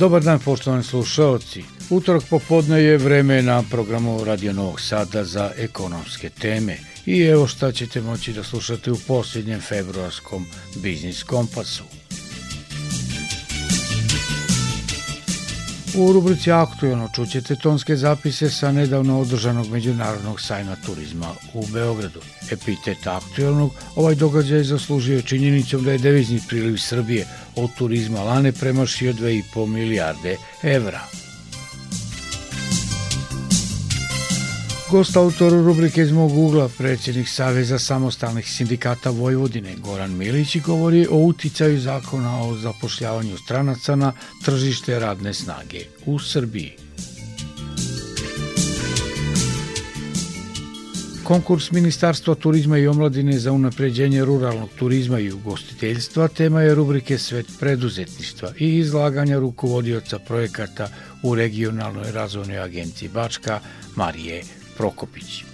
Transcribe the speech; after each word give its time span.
Dobar 0.00 0.22
dan, 0.22 0.38
poštovani 0.38 0.82
slušalci. 0.82 1.64
Utorak 1.90 2.22
popodne 2.30 2.80
je 2.82 2.98
vreme 2.98 3.42
na 3.42 3.62
programu 3.70 4.24
Radio 4.24 4.52
Novog 4.52 4.80
Sada 4.80 5.24
za 5.24 5.50
ekonomske 5.56 6.30
teme. 6.30 6.76
I 7.06 7.20
evo 7.20 7.46
šta 7.46 7.72
ćete 7.72 8.00
moći 8.00 8.32
da 8.32 8.42
slušate 8.42 8.92
u 8.92 8.96
posljednjem 9.08 9.60
februarskom 9.60 10.46
Biznis 10.82 11.22
Kompasu. 11.22 11.84
U 15.94 16.12
rubrici 16.12 16.52
Aktualno 16.52 17.08
čućete 17.14 17.56
tonske 17.56 17.96
zapise 17.96 18.50
sa 18.50 18.72
nedavno 18.72 19.20
održanog 19.20 19.70
Međunarodnog 19.70 20.40
sajma 20.40 20.76
turizma 20.86 21.34
u 21.54 21.66
Beogradu. 21.66 22.20
Epitet 22.50 23.06
aktualnog, 23.06 23.70
ovaj 23.96 24.14
događaj 24.14 24.62
zaslužio 24.62 25.22
činjenicom 25.22 25.84
da 25.84 25.92
je 25.92 25.98
devizni 25.98 26.40
priliv 26.48 26.76
Srbije 26.76 27.26
od 27.64 27.70
turizma 27.78 28.22
lane 28.22 28.52
premašio 28.52 29.12
2,5 29.12 29.66
milijarde 29.66 30.36
evra. 30.62 31.00
Gost 34.90 35.16
autor 35.16 35.52
rubrike 35.52 36.02
iz 36.02 36.12
mog 36.12 36.38
ugla, 36.38 36.68
predsjednik 36.78 37.28
Saveza 37.28 37.78
samostalnih 37.78 38.50
sindikata 38.50 39.10
Vojvodine 39.10 39.76
Goran 39.76 40.16
Milić 40.16 40.56
govori 40.56 41.06
o 41.10 41.16
uticaju 41.16 41.80
zakona 41.80 42.42
o 42.42 42.56
zapošljavanju 42.56 43.36
stranaca 43.36 43.96
na 43.96 44.12
tržište 44.44 44.98
radne 44.98 45.34
snage 45.34 45.84
u 46.06 46.18
Srbiji. 46.18 46.89
Konkurs 51.30 51.70
Ministarstva 51.70 52.34
turizma 52.34 52.78
i 52.78 52.86
omladine 52.86 53.38
za 53.38 53.52
unapređenje 53.52 54.24
ruralnog 54.24 54.68
turizma 54.78 55.18
i 55.18 55.32
ugostiteljstva 55.32 56.28
tema 56.28 56.62
je 56.62 56.74
rubrike 56.74 57.18
Svet 57.18 57.46
preduzetništva 57.60 58.52
i 58.58 58.78
izlaganja 58.78 59.38
rukovodioca 59.38 60.18
projekata 60.18 60.88
u 61.22 61.34
regionalnoj 61.34 62.12
razvojnoj 62.12 62.58
agenciji 62.58 63.08
Bačka 63.08 63.60
Marije 63.96 64.42
Prokopić. 64.76 65.44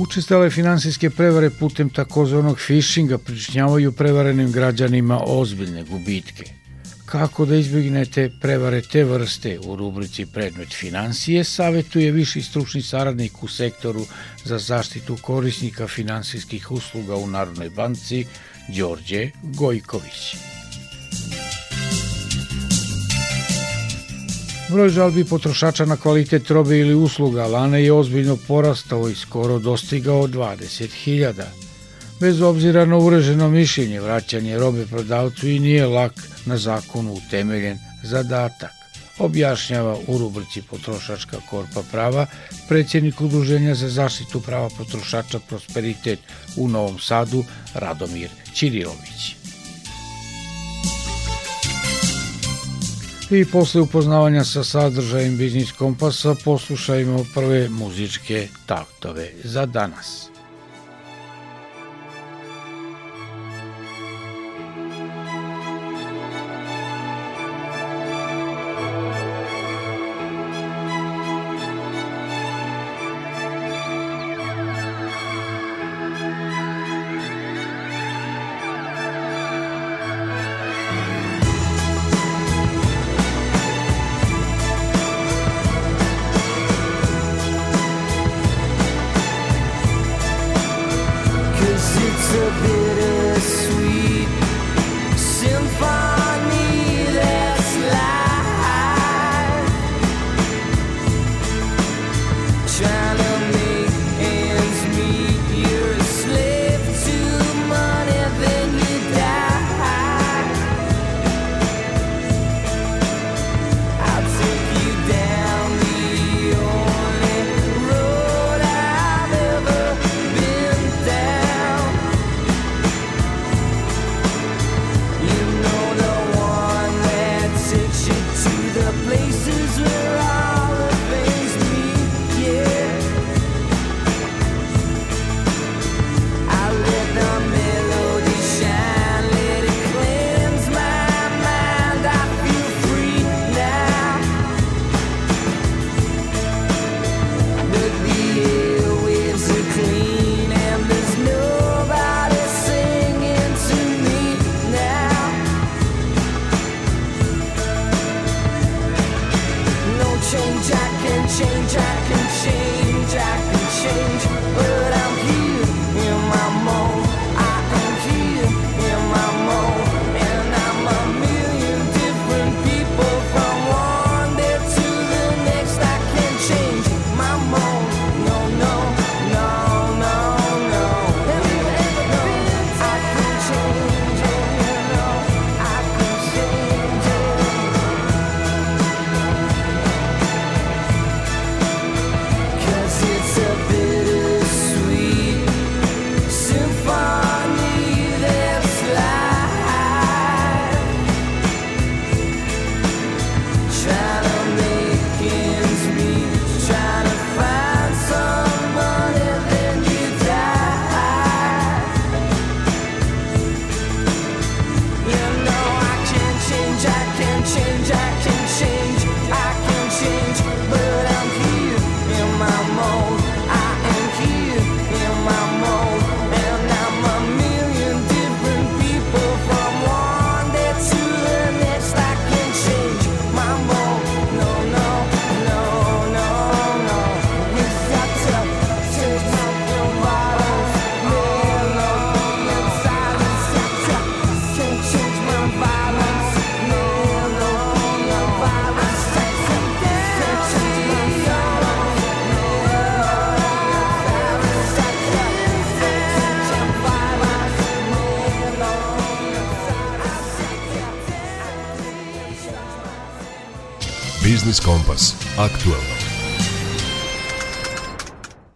Učestale 0.00 0.50
finansijske 0.50 1.10
prevare 1.10 1.50
putem 1.50 1.90
takozvanog 1.90 2.58
phishinga 2.66 3.18
pričnjavaju 3.18 3.92
prevarenim 3.92 4.52
građanima 4.52 5.20
ozbiljne 5.26 5.84
gubitke. 5.84 6.63
Kako 7.06 7.46
da 7.46 7.56
izbjegnete 7.56 8.30
prevare 8.40 8.82
te 8.82 9.04
vrste 9.04 9.58
u 9.66 9.76
rubrici 9.76 10.26
Predmet 10.26 10.72
financije, 10.72 11.44
savetuje 11.44 12.12
viši 12.12 12.42
stručni 12.42 12.82
saradnik 12.82 13.42
u 13.42 13.48
sektoru 13.48 14.06
za 14.44 14.58
zaštitu 14.58 15.16
korisnika 15.22 15.88
finansijskih 15.88 16.70
usluga 16.70 17.16
u 17.16 17.26
Narodnoj 17.26 17.70
banci, 17.70 18.26
Đorđe 18.68 19.30
Gojković. 19.42 20.36
Broj 24.70 24.88
žalbi 24.88 25.24
potrošača 25.24 25.84
na 25.84 25.96
kvalitet 25.96 26.50
robe 26.50 26.78
ili 26.78 26.94
usluga 26.94 27.46
lane 27.46 27.84
je 27.84 27.92
ozbiljno 27.92 28.36
porastao 28.48 29.08
i 29.08 29.14
skoro 29.14 29.58
dostigao 29.58 30.28
20.000. 30.28 31.63
Bez 32.20 32.40
obzira 32.40 32.84
na 32.84 32.96
ureženo 32.96 33.48
mišljenje, 33.48 34.00
vraćanje 34.00 34.58
robe 34.58 34.86
prodavcu 34.86 35.48
i 35.48 35.58
nije 35.58 35.86
lak 35.86 36.12
na 36.46 36.56
zakonu 36.56 37.12
utemeljen 37.12 37.78
zadatak 38.02 38.84
objašnjava 39.18 39.96
u 40.06 40.18
rubrici 40.18 40.62
Potrošačka 40.62 41.36
korpa 41.50 41.82
prava 41.90 42.26
predsjednik 42.68 43.20
Udruženja 43.20 43.74
za 43.74 43.88
zaštitu 43.88 44.40
prava 44.40 44.68
potrošača 44.68 45.38
Prosperitet 45.38 46.18
u 46.56 46.68
Novom 46.68 46.98
Sadu 46.98 47.44
Radomir 47.74 48.30
Ćirilović. 48.54 49.36
I 53.30 53.44
posle 53.44 53.80
upoznavanja 53.80 54.44
sa 54.44 54.64
sadržajem 54.64 55.36
Biznis 55.36 55.72
Kompasa 55.72 56.34
poslušajmo 56.44 57.24
prve 57.34 57.68
muzičke 57.68 58.48
taktove 58.66 59.30
za 59.44 59.66
danas. 59.66 60.33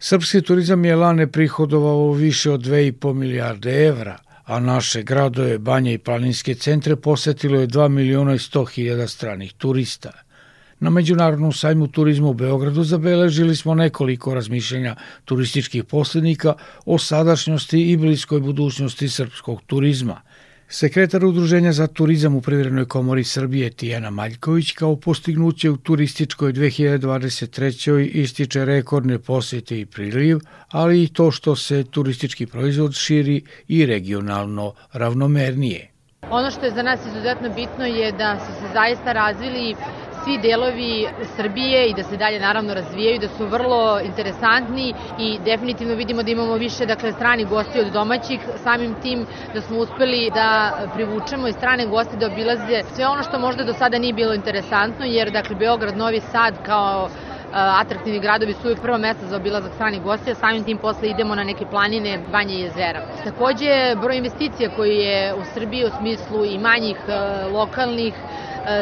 Srpski 0.09 0.41
turizam 0.41 0.85
je 0.85 0.95
lane 0.95 1.27
prihodovao 1.31 2.11
više 2.11 2.51
od 2.51 2.61
2,5 2.61 3.13
milijarde 3.13 3.85
evra, 3.87 4.17
a 4.45 4.59
naše 4.59 5.03
gradove, 5.03 5.57
banje 5.57 5.93
i 5.93 5.97
planinske 5.97 6.55
centre 6.55 6.95
posetilo 6.95 7.59
je 7.59 7.67
2 7.67 7.87
miliona 7.87 8.33
i 8.33 8.37
100 8.37 8.69
hiljada 8.69 9.07
stranih 9.07 9.53
turista– 9.53 10.11
Na 10.79 10.89
Međunarodnom 10.89 11.53
sajmu 11.53 11.87
turizma 11.87 12.27
u 12.27 12.33
Beogradu 12.33 12.83
zabeležili 12.83 13.55
smo 13.55 13.75
nekoliko 13.75 14.33
razmišljenja 14.33 14.95
turističkih 15.25 15.83
poslednika 15.83 16.53
o 16.85 16.97
sadašnjosti 16.97 17.91
i 17.91 17.97
bliskoj 17.97 18.39
budućnosti 18.39 19.09
srpskog 19.09 19.61
turizma. 19.67 20.21
Sekretar 20.71 21.25
Udruženja 21.25 21.71
za 21.71 21.87
turizam 21.87 22.35
u 22.35 22.41
Privrednoj 22.41 22.85
komori 22.85 23.23
Srbije 23.23 23.69
Tijana 23.69 24.09
Maljković 24.09 24.71
kao 24.71 24.95
postignuće 24.95 25.69
u 25.69 25.77
turističkoj 25.77 26.53
2023. 26.53 28.09
ističe 28.13 28.65
rekordne 28.65 29.19
posete 29.19 29.79
i 29.79 29.85
priliv, 29.85 30.39
ali 30.71 31.03
i 31.03 31.07
to 31.07 31.31
što 31.31 31.55
se 31.55 31.83
turistički 31.83 32.45
proizvod 32.45 32.93
širi 32.93 33.41
i 33.67 33.85
regionalno 33.85 34.73
ravnomernije. 34.93 35.91
Ono 36.29 36.51
što 36.51 36.65
je 36.65 36.71
za 36.71 36.83
nas 36.83 36.99
izuzetno 37.05 37.49
bitno 37.55 37.85
je 37.85 38.11
da 38.11 38.39
su 38.39 38.53
se 38.61 38.73
zaista 38.73 39.11
razvili 39.11 39.75
svi 40.23 40.37
delovi 40.37 41.07
Srbije 41.35 41.89
i 41.89 41.93
da 41.93 42.03
se 42.03 42.17
dalje 42.17 42.39
naravno 42.39 42.73
razvijaju, 42.73 43.19
da 43.19 43.27
su 43.27 43.47
vrlo 43.47 43.99
interesantni 44.03 44.93
i 45.17 45.39
definitivno 45.45 45.95
vidimo 45.95 46.23
da 46.23 46.31
imamo 46.31 46.53
više 46.55 46.85
dakle, 46.85 47.11
strani 47.11 47.45
gosti 47.45 47.79
od 47.79 47.91
domaćih, 47.93 48.39
samim 48.63 48.95
tim 49.01 49.25
da 49.53 49.61
smo 49.61 49.77
uspeli 49.77 50.31
da 50.33 50.49
privučemo 50.93 51.47
i 51.47 51.53
strane 51.53 51.85
goste 51.85 52.17
da 52.17 52.27
obilaze 52.27 52.83
sve 52.93 53.07
ono 53.07 53.23
što 53.23 53.39
možda 53.39 53.63
do 53.63 53.73
sada 53.73 53.97
nije 53.97 54.13
bilo 54.13 54.33
interesantno, 54.33 55.05
jer 55.05 55.31
dakle 55.31 55.55
Beograd, 55.55 55.97
Novi 55.97 56.19
Sad 56.19 56.63
kao 56.65 57.09
atraktivni 57.51 58.19
gradovi 58.19 58.53
su 58.53 58.59
uvijek 58.63 58.81
prva 58.81 58.97
mesta 58.97 59.25
za 59.25 59.35
obilazak 59.35 59.73
stranih 59.73 60.01
gostija, 60.01 60.35
samim 60.35 60.63
tim 60.63 60.77
posle 60.77 61.09
idemo 61.09 61.35
na 61.35 61.43
neke 61.43 61.65
planine, 61.65 62.19
banje 62.31 62.53
i 62.55 62.61
jezera. 62.61 63.01
Takođe, 63.23 63.95
broj 64.01 64.17
investicija 64.17 64.69
koji 64.75 64.97
je 64.97 65.33
u 65.33 65.43
Srbiji 65.53 65.85
u 65.85 65.89
smislu 65.89 66.45
i 66.45 66.57
manjih 66.57 66.97
lokalnih 67.53 68.13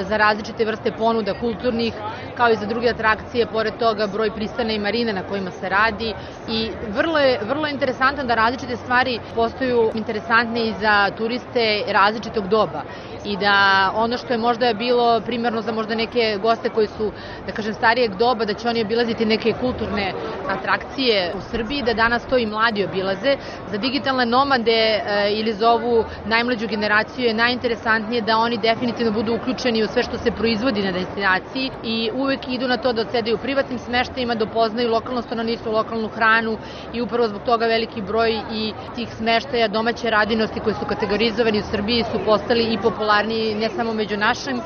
za 0.04 0.18
različite 0.18 0.66
vrste 0.66 0.92
ponuda 0.92 1.34
kulturnih, 1.34 1.94
kao 2.38 2.52
i 2.52 2.56
za 2.56 2.66
druge 2.66 2.90
atrakcije, 2.90 3.46
pored 3.46 3.74
toga 3.80 4.08
broj 4.08 4.32
pristane 4.32 4.76
i 4.76 4.80
marine 4.80 5.14
na 5.14 5.24
kojima 5.24 5.52
se 5.52 5.70
radi. 5.70 6.14
I 6.50 6.70
vrlo 6.90 7.20
je, 7.20 7.40
vrlo 7.44 7.68
je 7.68 7.74
interesantno 7.74 8.24
da 8.24 8.36
različite 8.36 8.76
stvari 8.76 9.20
postaju 9.36 9.92
interesantne 9.96 10.68
i 10.68 10.74
za 10.74 11.12
turiste 11.18 11.84
različitog 11.88 12.48
doba. 12.48 12.82
I 13.26 13.38
da 13.38 13.92
ono 13.96 14.18
što 14.18 14.34
je 14.34 14.38
možda 14.38 14.74
bilo 14.74 15.22
primarno 15.26 15.62
za 15.62 15.72
možda 15.72 15.96
neke 15.96 16.38
goste 16.42 16.70
koji 16.70 16.88
su, 16.88 17.12
da 17.46 17.52
kažem, 17.52 17.74
starijeg 17.74 18.16
doba, 18.16 18.46
da 18.46 18.54
će 18.54 18.70
oni 18.70 18.82
obilaziti 18.82 19.26
neke 19.26 19.54
kulturne 19.54 20.14
atrakcije 20.48 21.34
u 21.38 21.42
Srbiji, 21.42 21.84
da 21.84 21.94
danas 21.94 22.26
to 22.26 22.38
i 22.38 22.46
mladi 22.46 22.86
obilaze. 22.86 23.38
Za 23.72 23.78
digitalne 23.78 24.26
nomade 24.26 24.72
e, 24.72 25.02
ili 25.34 25.54
za 25.54 25.72
ovu 25.72 26.06
najmlađu 26.26 26.68
generaciju 26.68 27.26
je 27.26 27.34
najinteresantnije 27.34 28.22
da 28.22 28.38
oni 28.38 28.58
definitivno 28.58 29.12
budu 29.12 29.36
uključeni 29.36 29.84
u 29.84 29.88
sve 29.88 30.04
što 30.04 30.18
se 30.18 30.32
proizvodi 30.32 30.82
na 30.82 30.92
destinaciji. 30.92 31.72
I 31.84 32.10
uvek 32.14 32.27
idu 32.48 32.68
na 32.68 32.78
to 32.78 32.94
da 32.94 33.02
odsedaju 33.02 33.36
u 33.36 33.40
privatnim 33.40 33.80
smeštajima, 33.80 34.36
da 34.36 34.46
upoznaju 34.46 34.92
lokalno 34.92 35.22
stanovništvo, 35.22 35.72
lokalnu 35.72 36.08
hranu 36.08 36.58
i 36.94 37.02
upravo 37.02 37.28
zbog 37.28 37.42
toga 37.44 37.66
veliki 37.66 38.02
broj 38.02 38.40
i 38.54 38.74
tih 38.96 39.14
smeštaja 39.14 39.68
domaće 39.68 40.10
radinosti 40.10 40.60
koji 40.60 40.76
su 40.76 40.86
kategorizovani 40.86 41.60
u 41.60 41.70
Srbiji 41.72 42.04
su 42.04 42.20
postali 42.26 42.64
i 42.74 42.78
popularni 42.78 43.18
popularniji 43.18 43.56
ne 43.56 43.70
samo 43.70 43.94
među 43.94 44.18
našim 44.18 44.58
e, 44.58 44.62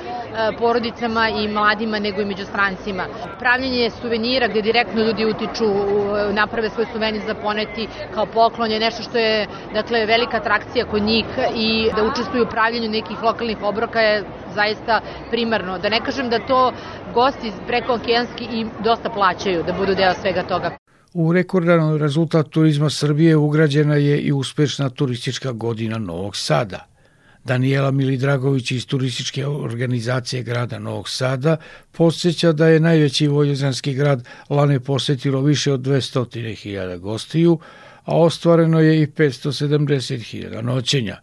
porodicama 0.58 1.30
i 1.30 1.48
mladima, 1.48 2.00
nego 2.00 2.22
i 2.22 2.26
među 2.26 2.46
strancima. 2.46 3.06
Pravljenje 3.40 3.90
suvenira 3.90 4.48
gde 4.48 4.62
direktno 4.62 5.04
ljudi 5.04 5.26
utiču, 5.26 5.66
naprave 6.34 6.70
svoj 6.70 6.86
suvenir 6.94 7.22
za 7.22 7.36
poneti 7.36 7.88
kao 8.14 8.26
poklon 8.26 8.72
je 8.72 8.80
nešto 8.80 9.04
što 9.04 9.18
je 9.18 9.48
dakle, 9.74 10.06
velika 10.06 10.38
atrakcija 10.38 10.86
kod 10.86 11.02
njih 11.02 11.26
i 11.56 11.90
da 11.96 12.04
učestvuju 12.04 12.44
u 12.44 12.50
pravljenju 12.50 12.90
nekih 12.90 13.24
lokalnih 13.24 13.58
obroka 13.64 14.00
je 14.00 14.24
zaista 14.56 15.02
primarno. 15.30 15.78
Da 15.78 15.90
ne 15.90 16.00
kažem 16.00 16.30
da 16.30 16.40
to 16.40 16.72
gosti 17.14 17.52
preko 17.68 17.94
okeanski 17.94 18.44
i 18.44 18.66
dosta 18.84 19.10
plaćaju 19.10 19.64
da 19.64 19.74
budu 19.74 19.96
deo 19.96 20.14
svega 20.22 20.44
toga. 20.44 20.78
U 21.14 21.34
rekordan 21.34 21.98
rezultat 21.98 22.50
turizma 22.50 22.90
Srbije 22.90 23.36
ugrađena 23.36 23.96
je 23.96 24.20
i 24.20 24.32
uspešna 24.32 24.90
turistička 24.90 25.52
godina 25.52 25.98
Novog 25.98 26.36
Sada. 26.36 26.88
Daniela 27.44 27.92
Milidragović 27.92 28.72
iz 28.72 28.88
turističke 28.88 29.48
organizacije 29.48 30.44
grada 30.44 30.80
Novog 30.80 31.10
Sada 31.10 31.58
podsjeća 31.92 32.52
da 32.52 32.68
je 32.68 32.80
najveći 32.80 33.28
vojvođanski 33.28 33.94
grad 33.94 34.28
lane 34.50 34.80
posetilo 34.80 35.42
više 35.42 35.74
od 35.74 35.80
200.000 35.80 36.98
gostiju, 36.98 37.60
a 38.06 38.18
ostvareno 38.18 38.80
je 38.80 39.02
i 39.02 39.08
570.000 39.08 40.62
noćenja. 40.62 41.18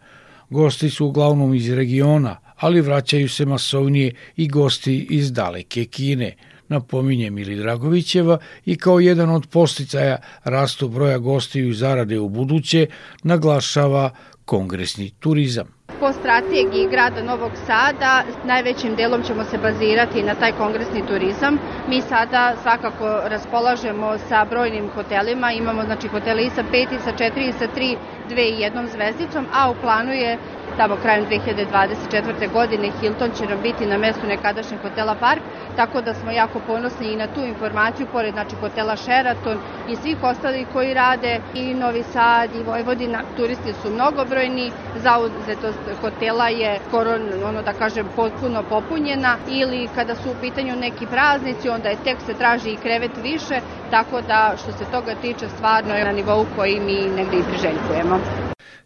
Gosti 0.50 0.90
su 0.90 1.06
uglavnom 1.06 1.54
iz 1.54 1.72
regiona, 1.74 2.36
ali 2.56 2.80
vraćaju 2.80 3.28
se 3.28 3.46
masovnije 3.46 4.14
i 4.36 4.48
gosti 4.48 5.06
iz 5.10 5.32
daleke 5.32 5.84
Kine, 5.84 6.34
napominje 6.68 7.30
Mili 7.30 7.56
Dragovićeva 7.56 8.38
i 8.64 8.76
kao 8.76 9.00
jedan 9.00 9.30
od 9.30 9.46
posticaja 9.46 10.16
rastu 10.44 10.88
broja 10.88 11.18
gostiju 11.18 11.68
i 11.68 11.74
zarade 11.74 12.18
u 12.18 12.28
buduće 12.28 12.86
naglašava 13.22 14.10
kongresni 14.44 15.10
turizam. 15.20 15.66
Po 16.00 16.12
strategiji 16.12 16.88
grada 16.90 17.22
Novog 17.22 17.52
Sada 17.66 18.24
najvećim 18.44 18.96
delom 18.96 19.22
ćemo 19.22 19.44
se 19.44 19.58
bazirati 19.58 20.22
na 20.22 20.34
taj 20.34 20.52
kongresni 20.52 21.06
turizam. 21.08 21.58
Mi 21.88 22.02
sada 22.02 22.56
svakako 22.62 23.06
raspolažemo 23.28 24.18
sa 24.28 24.44
brojnim 24.50 24.88
hotelima, 24.94 25.52
imamo 25.52 25.82
znači 25.84 26.08
hotele 26.08 26.42
i 26.44 26.50
sa 26.50 26.62
5 26.72 26.94
i 26.96 26.98
sa 27.04 27.12
4 27.12 27.48
i 27.48 27.52
sa 27.52 27.66
3, 27.76 27.96
2 28.28 28.42
i 28.42 28.60
jednom 28.60 28.86
zvezdicom, 28.86 29.46
a 29.54 29.70
u 29.70 29.74
planu 29.74 30.12
je 30.12 30.38
tamo 30.78 30.96
krajem 30.96 31.26
2024. 31.26 32.52
godine 32.52 32.90
Hilton 33.00 33.30
će 33.38 33.46
nam 33.46 33.62
biti 33.62 33.86
na 33.86 33.98
mestu 33.98 34.26
nekadašnjeg 34.26 34.80
hotela 34.82 35.14
Park, 35.14 35.42
tako 35.76 36.00
da 36.00 36.14
smo 36.14 36.30
jako 36.30 36.60
ponosni 36.66 37.12
i 37.12 37.16
na 37.16 37.26
tu 37.26 37.40
informaciju, 37.40 38.06
pored 38.12 38.32
znači, 38.32 38.56
hotela 38.56 38.96
Sheraton 38.96 39.58
i 39.88 39.96
svih 39.96 40.16
ostalih 40.22 40.66
koji 40.72 40.94
rade 40.94 41.40
i 41.54 41.74
Novi 41.74 42.02
Sad 42.02 42.54
i 42.54 42.62
Vojvodina. 42.62 43.18
Turisti 43.36 43.72
su 43.82 43.90
mnogobrojni, 43.90 44.70
zauzetost 44.96 45.78
hotela 46.00 46.48
je 46.48 46.78
skoro, 46.88 47.10
ono 47.48 47.62
da 47.62 47.72
kažem, 47.72 48.06
potpuno 48.16 48.62
popunjena 48.62 49.36
ili 49.48 49.88
kada 49.94 50.14
su 50.14 50.30
u 50.30 50.40
pitanju 50.40 50.76
neki 50.76 51.06
praznici, 51.06 51.68
onda 51.68 51.88
je 51.88 52.04
tek 52.04 52.18
se 52.26 52.34
traži 52.34 52.70
i 52.70 52.76
krevet 52.76 53.12
više, 53.22 53.60
tako 53.90 54.20
da 54.20 54.54
što 54.62 54.72
se 54.72 54.84
toga 54.92 55.14
tiče 55.22 55.48
stvarno 55.48 55.94
je 55.94 56.04
na 56.04 56.12
nivou 56.12 56.46
koji 56.56 56.80
mi 56.80 57.10
negde 57.16 57.36
i 57.36 57.48
priželjkujemo. 57.48 58.20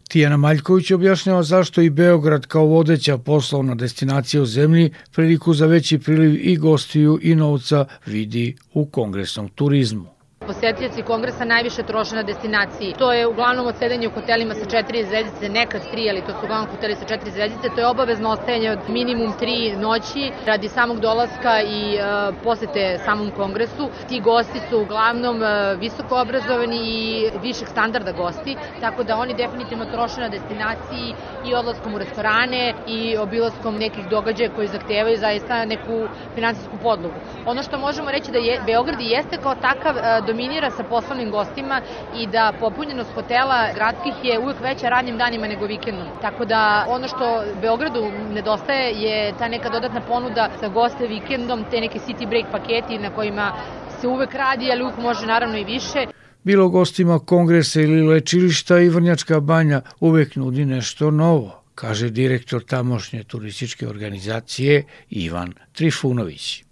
Tijana 0.09 0.37
Maljković 0.37 0.91
objašnjava 0.91 1.43
zašto 1.43 1.81
i 1.81 1.89
Beograd 1.89 2.45
kao 2.45 2.65
vodeća 2.65 3.17
poslovna 3.17 3.75
destinacija 3.75 4.41
u 4.41 4.45
zemlji 4.45 4.93
priliku 5.11 5.53
za 5.53 5.65
veći 5.65 5.99
priliv 5.99 6.49
i 6.49 6.57
gostiju 6.57 7.19
i 7.21 7.35
novca 7.35 7.85
vidi 8.05 8.55
u 8.73 8.85
kongresnom 8.85 9.49
turizmu. 9.49 10.13
Posetioci 10.47 11.01
kongresa 11.01 11.45
najviše 11.45 11.83
troše 11.83 12.15
na 12.15 12.23
destinaciji. 12.23 12.93
To 12.97 13.13
je 13.13 13.27
uglavnom 13.27 13.67
odsedanje 13.67 14.07
u 14.07 14.11
hotelima 14.11 14.53
sa 14.53 14.65
četiri 14.65 15.03
zvezdice, 15.05 15.49
nekad 15.49 15.81
tri, 15.91 16.09
ali 16.09 16.21
to 16.21 16.31
su 16.31 16.39
uglavnom 16.43 16.69
hoteli 16.69 16.95
sa 16.95 17.05
četiri 17.05 17.31
zvezdice. 17.31 17.69
To 17.75 17.81
je 17.81 17.87
obavezno 17.87 18.29
ostajanje 18.29 18.71
od 18.71 18.79
minimum 18.89 19.33
tri 19.39 19.75
noći 19.77 20.31
radi 20.45 20.67
samog 20.67 20.99
dolaska 20.99 21.61
i 21.61 21.95
e, 21.95 21.99
posete 22.43 22.97
samom 23.05 23.31
kongresu. 23.31 23.89
Ti 24.09 24.19
gosti 24.19 24.59
su 24.69 24.81
uglavnom 24.81 25.43
e, 25.43 25.75
visoko 25.75 26.21
obrazovani 26.21 26.77
i 26.77 27.29
višeg 27.41 27.67
standarda 27.67 28.11
gosti, 28.11 28.55
tako 28.81 29.03
da 29.03 29.17
oni 29.17 29.33
definitivno 29.33 29.85
troše 29.85 30.21
na 30.21 30.29
destinaciji 30.29 31.13
i 31.45 31.55
odlaskom 31.55 31.93
u 31.93 31.97
restorane 31.97 32.73
i 32.87 33.17
obilaskom 33.17 33.75
nekih 33.75 34.07
događaja 34.09 34.49
koji 34.55 34.67
zahtevaju 34.67 35.17
zaista 35.17 35.65
neku 35.65 36.07
finansijsku 36.35 36.77
podlogu. 36.83 37.15
Ono 37.45 37.63
što 37.63 37.77
možemo 37.77 38.11
reći 38.11 38.31
da 38.31 38.37
je 38.37 38.61
Beograd 38.65 39.01
i 39.01 39.05
jeste 39.05 39.37
kao 39.37 39.55
takav 39.55 39.97
e, 39.97 40.21
dominira 40.33 40.71
sa 40.71 40.83
poslovnim 40.83 41.31
gostima 41.31 41.81
i 42.17 42.27
da 42.27 42.53
popunjenost 42.59 43.11
hotela 43.15 43.73
gradskih 43.75 44.13
je 44.23 44.39
uvek 44.39 44.57
veća 44.61 44.89
radnim 44.89 45.17
danima 45.17 45.47
nego 45.47 45.65
vikendom. 45.65 46.07
Tako 46.21 46.45
da 46.45 46.85
ono 46.89 47.07
što 47.07 47.43
Beogradu 47.61 48.11
nedostaje 48.33 48.91
je 49.01 49.33
ta 49.37 49.47
neka 49.47 49.69
dodatna 49.69 50.01
ponuda 50.01 50.49
za 50.61 50.67
goste 50.67 51.07
vikendom, 51.07 51.65
te 51.71 51.81
neke 51.81 51.99
city 51.99 52.29
break 52.29 52.45
paketi 52.51 52.97
na 52.97 53.09
kojima 53.09 53.53
se 54.01 54.07
uvek 54.07 54.33
radi, 54.33 54.71
ali 54.71 54.83
uvek 54.83 54.97
može 54.97 55.25
naravno 55.25 55.57
i 55.57 55.63
više. 55.63 56.05
Bilo 56.43 56.69
gostima 56.69 57.19
kongresa 57.19 57.81
ili 57.81 58.01
lečilišta 58.01 58.79
i 58.79 58.89
Vrnjačka 58.89 59.39
banja 59.39 59.81
uvek 59.99 60.35
nudi 60.35 60.65
nešto 60.65 61.11
novo, 61.11 61.63
kaže 61.75 62.09
direktor 62.09 62.63
tamošnje 62.63 63.23
turističke 63.23 63.87
organizacije 63.87 64.83
Ivan 65.09 65.53
Trifunović. 65.73 66.63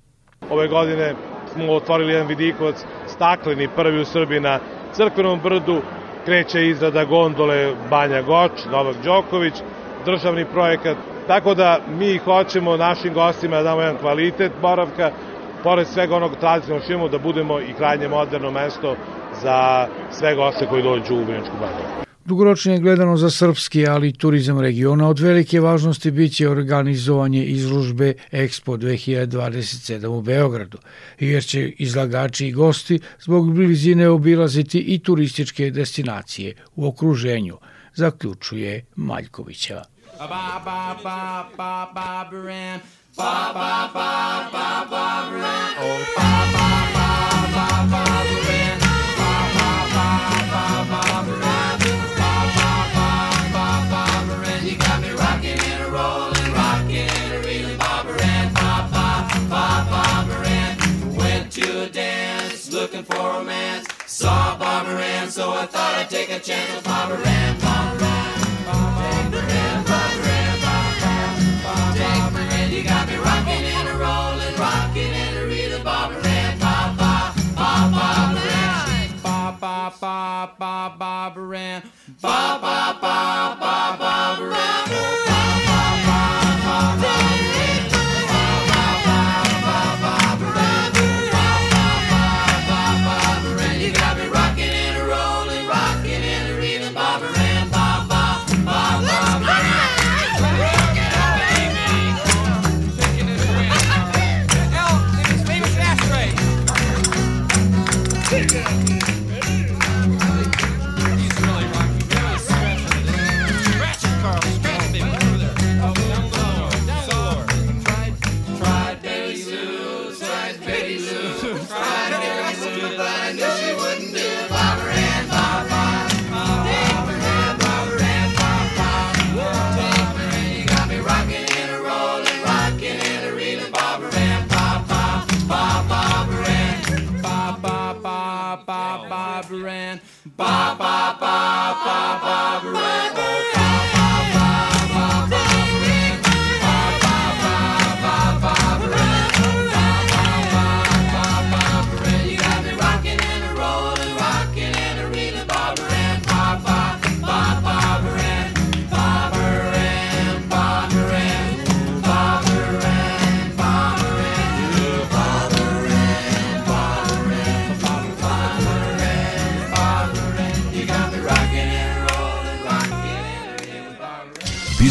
Ove 0.50 0.68
godine 0.68 1.15
smo 1.51 1.74
otvorili 1.74 2.13
jedan 2.13 2.27
vidikovac 2.27 2.75
stakleni 3.08 3.67
prvi 3.67 4.00
u 4.00 4.05
Srbiji 4.05 4.39
na 4.39 4.60
Crkvenom 4.93 5.39
brdu, 5.39 5.81
kreće 6.25 6.67
izrada 6.67 7.03
gondole 7.05 7.55
Banja 7.89 8.22
Goč, 8.22 8.65
Novak 8.65 8.96
Đoković, 8.98 9.53
državni 10.00 10.46
projekat, 10.46 10.98
tako 11.27 11.53
da 11.53 11.79
mi 11.88 12.17
hoćemo 12.17 12.77
našim 12.77 13.13
gostima 13.13 13.58
da 13.58 13.63
damo 13.63 13.81
jedan 13.81 13.98
kvalitet 13.98 14.51
boravka 14.62 15.12
pored 15.63 15.88
svega 15.88 16.15
onog 16.15 16.36
tradicionalnog 16.36 16.84
što 16.84 16.93
imamo, 16.93 17.08
da 17.08 17.17
budemo 17.17 17.62
i 17.62 17.74
krajnje 17.74 18.08
moderno 18.08 18.51
mesto 18.51 18.96
za 19.31 19.88
sve 20.10 20.36
goste 20.36 20.65
koji 20.65 20.84
dođu 20.84 21.15
u 21.15 21.24
Vrnjačku 21.24 21.58
banju. 21.58 22.11
Dugoročnije 22.25 22.79
gledano 22.79 23.17
za 23.17 23.29
srpski, 23.29 23.87
ali 23.87 24.09
i 24.09 24.13
turizam 24.13 24.59
regiona 24.59 25.07
od 25.07 25.19
velike 25.19 25.59
važnosti 25.59 26.11
biće 26.11 26.49
organizovanje 26.49 27.45
izlužbe 27.45 28.13
Expo 28.31 28.77
2027 28.77 30.07
u 30.07 30.21
Beogradu, 30.21 30.77
jer 31.19 31.43
će 31.43 31.69
izlagači 31.69 32.47
i 32.47 32.51
gosti 32.51 32.99
zbog 33.19 33.53
blizine 33.53 34.09
obilaziti 34.09 34.79
i 34.79 34.99
turističke 34.99 35.71
destinacije 35.71 36.53
u 36.75 36.87
okruženju, 36.87 37.57
zaključuje 37.93 38.85
Maljkovićeva. 38.95 39.83
Ba, 40.19 40.27
ba, 40.65 40.95
ba, 41.03 41.49
ba, 41.57 41.91
ba, 41.95 42.29
bren. 42.31 42.79
ba, 43.17 43.51
ba, 43.53 43.89
ba, 43.93 44.49
ba, 44.53 44.85
ba, 44.91 45.29
bren. 45.31 45.71
oh, 45.79 46.05
ba, 46.17 46.29
ba, 46.53 46.67
ba, 46.93 47.21
ba, 47.53 47.85
ba, 47.91 48.05
ba. 48.05 48.20
Saw 63.41 64.55
Barbara 64.55 65.01
Ann, 65.01 65.31
so 65.31 65.51
I 65.51 65.65
thought 65.65 65.95
I'd 65.95 66.10
take 66.12 66.29
a 66.29 66.39
chance 66.39 66.75
with 66.75 66.83
Barbara 66.83 67.17
Ann, 67.25 67.60
Barbara 67.60 68.05
Ann, 68.05 68.62
Barbara 68.67 69.41
Ann, 69.41 69.83
Barbara 69.83 70.31
Ann, 70.31 70.60
Barbara 71.63 72.43
Ann. 72.43 72.71
You 72.71 72.83
got 72.83 73.07
me 73.07 73.15
rocking 73.15 73.65
and 73.65 73.89
a 73.89 73.93
rolling, 73.98 74.55
rocking 74.60 75.12
and 75.12 75.38
a 75.39 75.45
reeling, 75.48 75.83
Barbara 75.83 76.24
Ann, 76.24 76.60
ba 76.60 76.93
ba 76.95 77.33
ba 77.55 77.89
Barbara 77.89 78.51
Ann, 78.51 79.10
ba 79.24 79.57
ba 79.60 79.91
ba 80.00 80.53
ba 80.60 80.95
Barbara 81.00 81.57
Ann, 81.57 81.81
ba 82.21 82.60
ba 82.62 82.98
ba 83.01 83.57
ba 83.60 83.98
Barbara 83.98 84.55
Ann. 84.55 85.30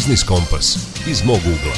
Biznis 0.01 0.23
Kompas 0.23 0.97
iz 1.09 1.23
mog 1.25 1.37
ugla. 1.37 1.73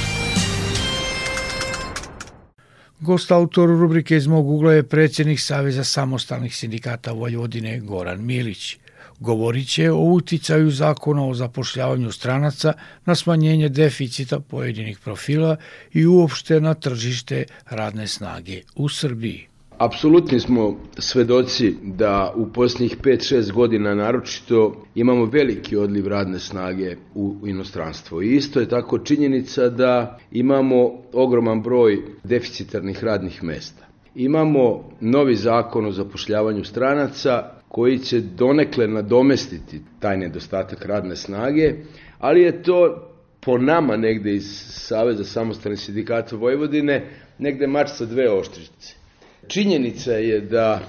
Gost 2.99 3.31
autor 3.31 3.69
rubrike 3.69 4.15
iz 4.15 4.27
mog 4.27 4.49
ugla 4.49 4.73
je 4.73 4.83
predsjednik 4.83 5.39
Saveza 5.39 5.83
samostalnih 5.83 6.55
sindikata 6.55 7.11
Vojvodine 7.11 7.79
Goran 7.79 8.25
Milić. 8.25 8.77
Govorit 9.19 9.67
će 9.67 9.91
o 9.91 9.97
uticaju 9.97 10.71
zakona 10.71 11.25
o 11.25 11.33
zapošljavanju 11.33 12.11
stranaca 12.11 12.73
na 13.05 13.15
smanjenje 13.15 13.69
deficita 13.69 14.39
pojedinih 14.39 14.99
profila 14.99 15.57
i 15.93 16.05
uopšte 16.05 16.61
na 16.61 16.73
tržište 16.73 17.45
radne 17.69 18.07
snage 18.07 18.61
u 18.75 18.89
Srbiji. 18.89 19.52
Apsolutni 19.77 20.39
smo 20.39 20.77
svedoci 20.97 21.75
da 21.83 22.33
u 22.35 22.47
posljednjih 22.47 22.97
5-6 22.97 23.51
godina 23.51 23.95
naročito 23.95 24.85
imamo 24.95 25.25
veliki 25.25 25.77
odliv 25.77 26.07
radne 26.07 26.39
snage 26.39 26.95
u 27.15 27.35
inostranstvo. 27.45 28.21
I 28.21 28.35
isto 28.35 28.59
je 28.59 28.69
tako 28.69 28.99
činjenica 28.99 29.69
da 29.69 30.19
imamo 30.31 30.91
ogroman 31.13 31.61
broj 31.61 32.01
deficitarnih 32.23 33.03
radnih 33.03 33.43
mesta. 33.43 33.85
Imamo 34.15 34.89
novi 35.01 35.35
zakon 35.35 35.85
o 35.85 35.91
zapošljavanju 35.91 36.63
stranaca 36.63 37.49
koji 37.67 37.99
će 37.99 38.21
donekle 38.21 38.87
nadomestiti 38.87 39.81
taj 39.99 40.17
nedostatak 40.17 40.85
radne 40.85 41.15
snage, 41.15 41.73
ali 42.19 42.41
je 42.41 42.63
to 42.63 43.09
po 43.39 43.57
nama 43.57 43.97
negde 43.97 44.33
iz 44.33 44.45
Saveza 44.69 45.23
samostalnih 45.23 45.79
sindikata 45.79 46.35
Vojvodine 46.35 47.05
negde 47.39 47.67
mač 47.67 47.89
sa 47.89 48.05
dve 48.05 48.31
oštrice. 48.31 49.02
Činjenica 49.47 50.11
je 50.11 50.41
da 50.41 50.81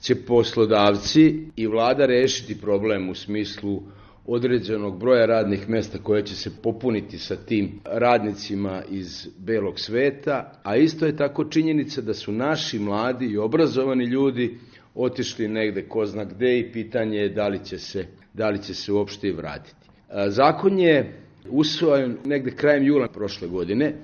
će 0.00 0.14
poslodavci 0.14 1.44
i 1.56 1.66
vlada 1.66 2.06
rešiti 2.06 2.60
problem 2.60 3.08
u 3.08 3.14
smislu 3.14 3.82
određenog 4.26 4.98
broja 4.98 5.26
radnih 5.26 5.68
mesta 5.68 5.98
koje 5.98 6.26
će 6.26 6.36
se 6.36 6.50
popuniti 6.62 7.18
sa 7.18 7.36
tim 7.36 7.80
radnicima 7.84 8.82
iz 8.90 9.28
belog 9.38 9.80
sveta, 9.80 10.60
a 10.62 10.76
isto 10.76 11.06
je 11.06 11.16
tako 11.16 11.44
činjenica 11.44 12.00
da 12.00 12.14
su 12.14 12.32
naši 12.32 12.78
mladi 12.78 13.26
i 13.26 13.38
obrazovani 13.38 14.04
ljudi 14.04 14.58
otišli 14.94 15.48
negde 15.48 15.82
ko 15.88 16.06
zna 16.06 16.24
gde 16.24 16.58
i 16.58 16.72
pitanje 16.72 17.18
je 17.18 17.28
da 17.28 17.48
li 17.48 17.64
će 17.64 17.78
se, 17.78 18.06
da 18.34 18.50
li 18.50 18.62
će 18.62 18.74
se 18.74 18.92
uopšte 18.92 19.28
i 19.28 19.32
vratiti. 19.32 19.86
Zakon 20.28 20.78
je 20.78 21.12
usvojen 21.50 22.16
negde 22.24 22.50
krajem 22.50 22.84
jula 22.86 23.08
prošle 23.08 23.48
godine, 23.48 23.94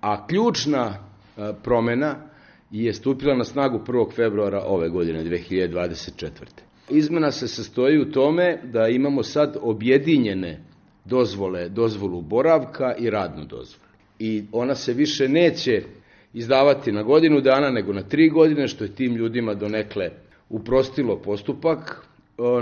a 0.00 0.26
ključna 0.26 0.94
promena 1.62 2.31
i 2.72 2.84
je 2.84 2.94
stupila 2.94 3.34
na 3.34 3.44
snagu 3.44 3.80
1. 3.86 4.14
februara 4.14 4.62
ove 4.66 4.88
godine, 4.88 5.24
2024. 5.24 6.30
Izmena 6.90 7.30
se 7.30 7.48
sastoji 7.48 8.00
u 8.00 8.12
tome 8.12 8.58
da 8.72 8.88
imamo 8.88 9.22
sad 9.22 9.56
objedinjene 9.60 10.60
dozvole, 11.04 11.68
dozvolu 11.68 12.22
boravka 12.22 12.94
i 12.98 13.10
radnu 13.10 13.44
dozvolu. 13.44 13.88
I 14.18 14.42
ona 14.52 14.74
se 14.74 14.92
više 14.92 15.28
neće 15.28 15.82
izdavati 16.34 16.92
na 16.92 17.02
godinu 17.02 17.40
dana, 17.40 17.70
nego 17.70 17.92
na 17.92 18.02
tri 18.02 18.28
godine, 18.28 18.68
što 18.68 18.84
je 18.84 18.94
tim 18.94 19.16
ljudima 19.16 19.54
donekle 19.54 20.10
uprostilo 20.48 21.16
postupak. 21.16 22.06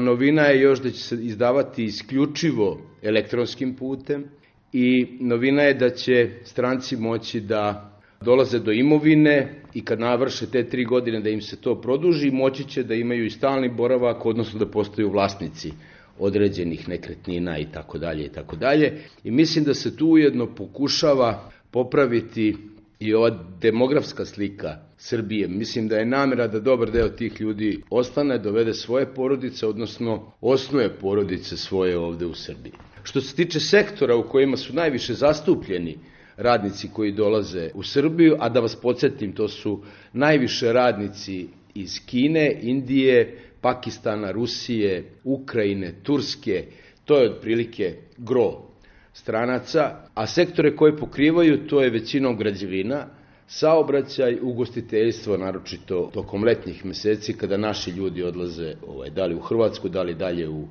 Novina 0.00 0.42
je 0.42 0.60
još 0.60 0.82
da 0.82 0.90
će 0.90 0.98
se 0.98 1.14
izdavati 1.14 1.84
isključivo 1.84 2.80
elektronskim 3.02 3.76
putem 3.76 4.24
i 4.72 5.06
novina 5.20 5.62
je 5.62 5.74
da 5.74 5.90
će 5.90 6.30
stranci 6.44 6.96
moći 6.96 7.40
da 7.40 7.89
dolaze 8.24 8.58
do 8.58 8.72
imovine 8.72 9.62
i 9.74 9.84
kad 9.84 10.00
navrše 10.00 10.46
te 10.46 10.68
tri 10.68 10.84
godine 10.84 11.20
da 11.20 11.28
im 11.30 11.40
se 11.42 11.56
to 11.56 11.80
produži, 11.80 12.30
moći 12.30 12.64
će 12.64 12.82
da 12.82 12.94
imaju 12.94 13.24
i 13.26 13.30
stalni 13.30 13.68
boravak, 13.68 14.26
odnosno 14.26 14.58
da 14.58 14.66
postaju 14.66 15.10
vlasnici 15.10 15.72
određenih 16.18 16.88
nekretnina 16.88 17.58
i 17.58 17.66
tako 17.72 17.98
dalje 17.98 18.24
i 18.24 18.28
tako 18.28 18.56
dalje. 18.56 18.92
I 19.24 19.30
mislim 19.30 19.64
da 19.64 19.74
se 19.74 19.96
tu 19.96 20.06
ujedno 20.06 20.46
pokušava 20.54 21.50
popraviti 21.70 22.56
i 22.98 23.14
ova 23.14 23.38
demografska 23.60 24.24
slika 24.24 24.76
Srbije. 24.98 25.48
Mislim 25.48 25.88
da 25.88 25.96
je 25.96 26.06
namera 26.06 26.46
da 26.46 26.60
dobar 26.60 26.90
deo 26.90 27.08
tih 27.08 27.40
ljudi 27.40 27.82
ostane, 27.90 28.38
dovede 28.38 28.74
svoje 28.74 29.14
porodice, 29.14 29.66
odnosno 29.66 30.32
osnuje 30.40 30.88
porodice 31.00 31.56
svoje 31.56 31.98
ovde 31.98 32.26
u 32.26 32.34
Srbiji. 32.34 32.72
Što 33.02 33.20
se 33.20 33.36
tiče 33.36 33.60
sektora 33.60 34.16
u 34.16 34.28
kojima 34.28 34.56
su 34.56 34.74
najviše 34.74 35.14
zastupljeni 35.14 35.98
radnici 36.36 36.88
koji 36.92 37.12
dolaze 37.12 37.70
u 37.74 37.82
Srbiju, 37.82 38.36
a 38.38 38.48
da 38.48 38.60
vas 38.60 38.76
podsjetim, 38.76 39.32
to 39.32 39.48
su 39.48 39.82
najviše 40.12 40.72
radnici 40.72 41.46
iz 41.74 42.00
Kine, 42.06 42.58
Indije, 42.62 43.38
Pakistana, 43.60 44.30
Rusije, 44.30 45.04
Ukrajine, 45.24 45.94
Turske, 46.02 46.64
to 47.04 47.18
je 47.18 47.30
otprilike 47.30 47.96
gro 48.18 48.70
stranaca, 49.12 49.96
a 50.14 50.26
sektore 50.26 50.76
koje 50.76 50.96
pokrivaju 50.96 51.66
to 51.66 51.82
je 51.82 51.90
većinom 51.90 52.36
građevina, 52.36 53.06
saobraćaj, 53.46 54.38
ugostiteljstvo, 54.42 55.36
naročito 55.36 56.10
tokom 56.14 56.44
letnjih 56.44 56.84
meseci 56.86 57.32
kada 57.32 57.56
naši 57.56 57.90
ljudi 57.90 58.22
odlaze 58.22 58.74
ovaj, 58.86 59.10
da 59.10 59.26
li 59.26 59.34
u 59.34 59.40
Hrvatsku, 59.40 59.88
da 59.88 60.02
li 60.02 60.14
dalje 60.14 60.48
u, 60.48 60.68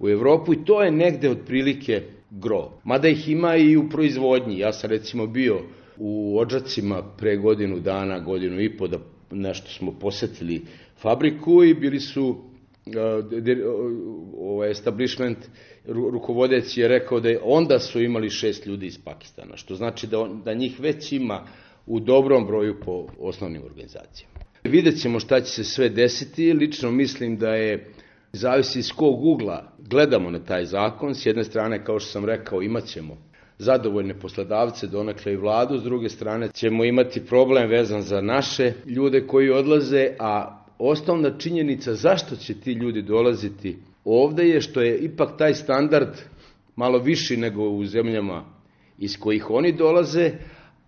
u 0.00 0.08
Evropu 0.08 0.52
i 0.52 0.64
to 0.64 0.82
je 0.82 0.90
negde 0.90 1.30
otprilike 1.30 2.02
gro. 2.30 2.70
Mada 2.84 3.08
ih 3.08 3.28
ima 3.28 3.56
i 3.56 3.76
u 3.76 3.88
proizvodnji. 3.88 4.58
Ja 4.58 4.72
sam 4.72 4.90
recimo 4.90 5.26
bio 5.26 5.60
u 5.98 6.38
Odžacima 6.38 7.02
pre 7.18 7.36
godinu 7.36 7.80
dana, 7.80 8.18
godinu 8.18 8.60
i 8.60 8.76
po 8.76 8.88
da 8.88 8.98
nešto 9.30 9.70
smo 9.70 9.92
posetili 9.92 10.62
fabriku 11.00 11.64
i 11.64 11.74
bili 11.74 12.00
su 12.00 12.36
ovaj 14.38 14.70
establishment 14.70 15.38
rukovodec 15.86 16.76
je 16.76 16.88
rekao 16.88 17.20
da 17.20 17.28
je, 17.28 17.40
onda 17.42 17.78
su 17.78 18.02
imali 18.02 18.30
šest 18.30 18.66
ljudi 18.66 18.86
iz 18.86 18.98
Pakistana, 19.04 19.56
što 19.56 19.74
znači 19.74 20.06
da, 20.06 20.20
on, 20.20 20.42
da 20.44 20.54
njih 20.54 20.80
već 20.80 21.12
ima 21.12 21.46
u 21.86 22.00
dobrom 22.00 22.46
broju 22.46 22.76
po 22.84 23.06
osnovnim 23.18 23.62
organizacijama. 23.62 24.34
Vidjet 24.64 25.00
ćemo 25.00 25.20
šta 25.20 25.40
će 25.40 25.50
se 25.50 25.64
sve 25.64 25.88
desiti. 25.88 26.52
Lično 26.52 26.90
mislim 26.90 27.36
da 27.36 27.54
je, 27.54 27.92
zavisi 28.32 28.78
iz 28.78 28.92
kog 28.92 29.24
ugla 29.24 29.72
gledamo 29.78 30.30
na 30.30 30.38
taj 30.38 30.64
zakon. 30.64 31.14
S 31.14 31.26
jedne 31.26 31.44
strane, 31.44 31.84
kao 31.84 32.00
što 32.00 32.10
sam 32.10 32.24
rekao, 32.24 32.62
imat 32.62 32.84
ćemo 32.84 33.16
zadovoljne 33.58 34.18
posledavce, 34.18 34.86
donekle 34.86 35.32
i 35.32 35.36
vladu, 35.36 35.78
s 35.78 35.82
druge 35.82 36.08
strane 36.08 36.48
ćemo 36.54 36.84
imati 36.84 37.26
problem 37.26 37.70
vezan 37.70 38.02
za 38.02 38.20
naše 38.20 38.72
ljude 38.86 39.26
koji 39.26 39.50
odlaze, 39.50 40.08
a 40.18 40.60
osnovna 40.78 41.38
činjenica 41.38 41.94
zašto 41.94 42.36
će 42.36 42.60
ti 42.60 42.72
ljudi 42.72 43.02
dolaziti 43.02 43.76
ovde 44.04 44.48
je 44.48 44.60
što 44.60 44.80
je 44.80 44.98
ipak 44.98 45.38
taj 45.38 45.54
standard 45.54 46.08
malo 46.76 46.98
viši 46.98 47.36
nego 47.36 47.62
u 47.62 47.84
zemljama 47.84 48.44
iz 48.98 49.18
kojih 49.20 49.50
oni 49.50 49.72
dolaze, 49.72 50.32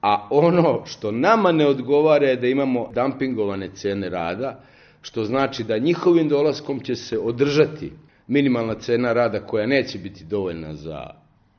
a 0.00 0.28
ono 0.30 0.82
što 0.86 1.10
nama 1.12 1.52
ne 1.52 1.66
odgovara 1.66 2.26
je 2.26 2.36
da 2.36 2.46
imamo 2.46 2.90
dumpingovane 2.94 3.68
cene 3.74 4.08
rada, 4.08 4.60
što 5.02 5.24
znači 5.24 5.64
da 5.64 5.78
njihovim 5.78 6.28
dolaskom 6.28 6.80
će 6.80 6.94
se 6.94 7.18
održati 7.18 7.92
minimalna 8.26 8.74
cena 8.74 9.12
rada 9.12 9.46
koja 9.46 9.66
neće 9.66 9.98
biti 9.98 10.24
dovoljna 10.24 10.74
za, 10.74 11.06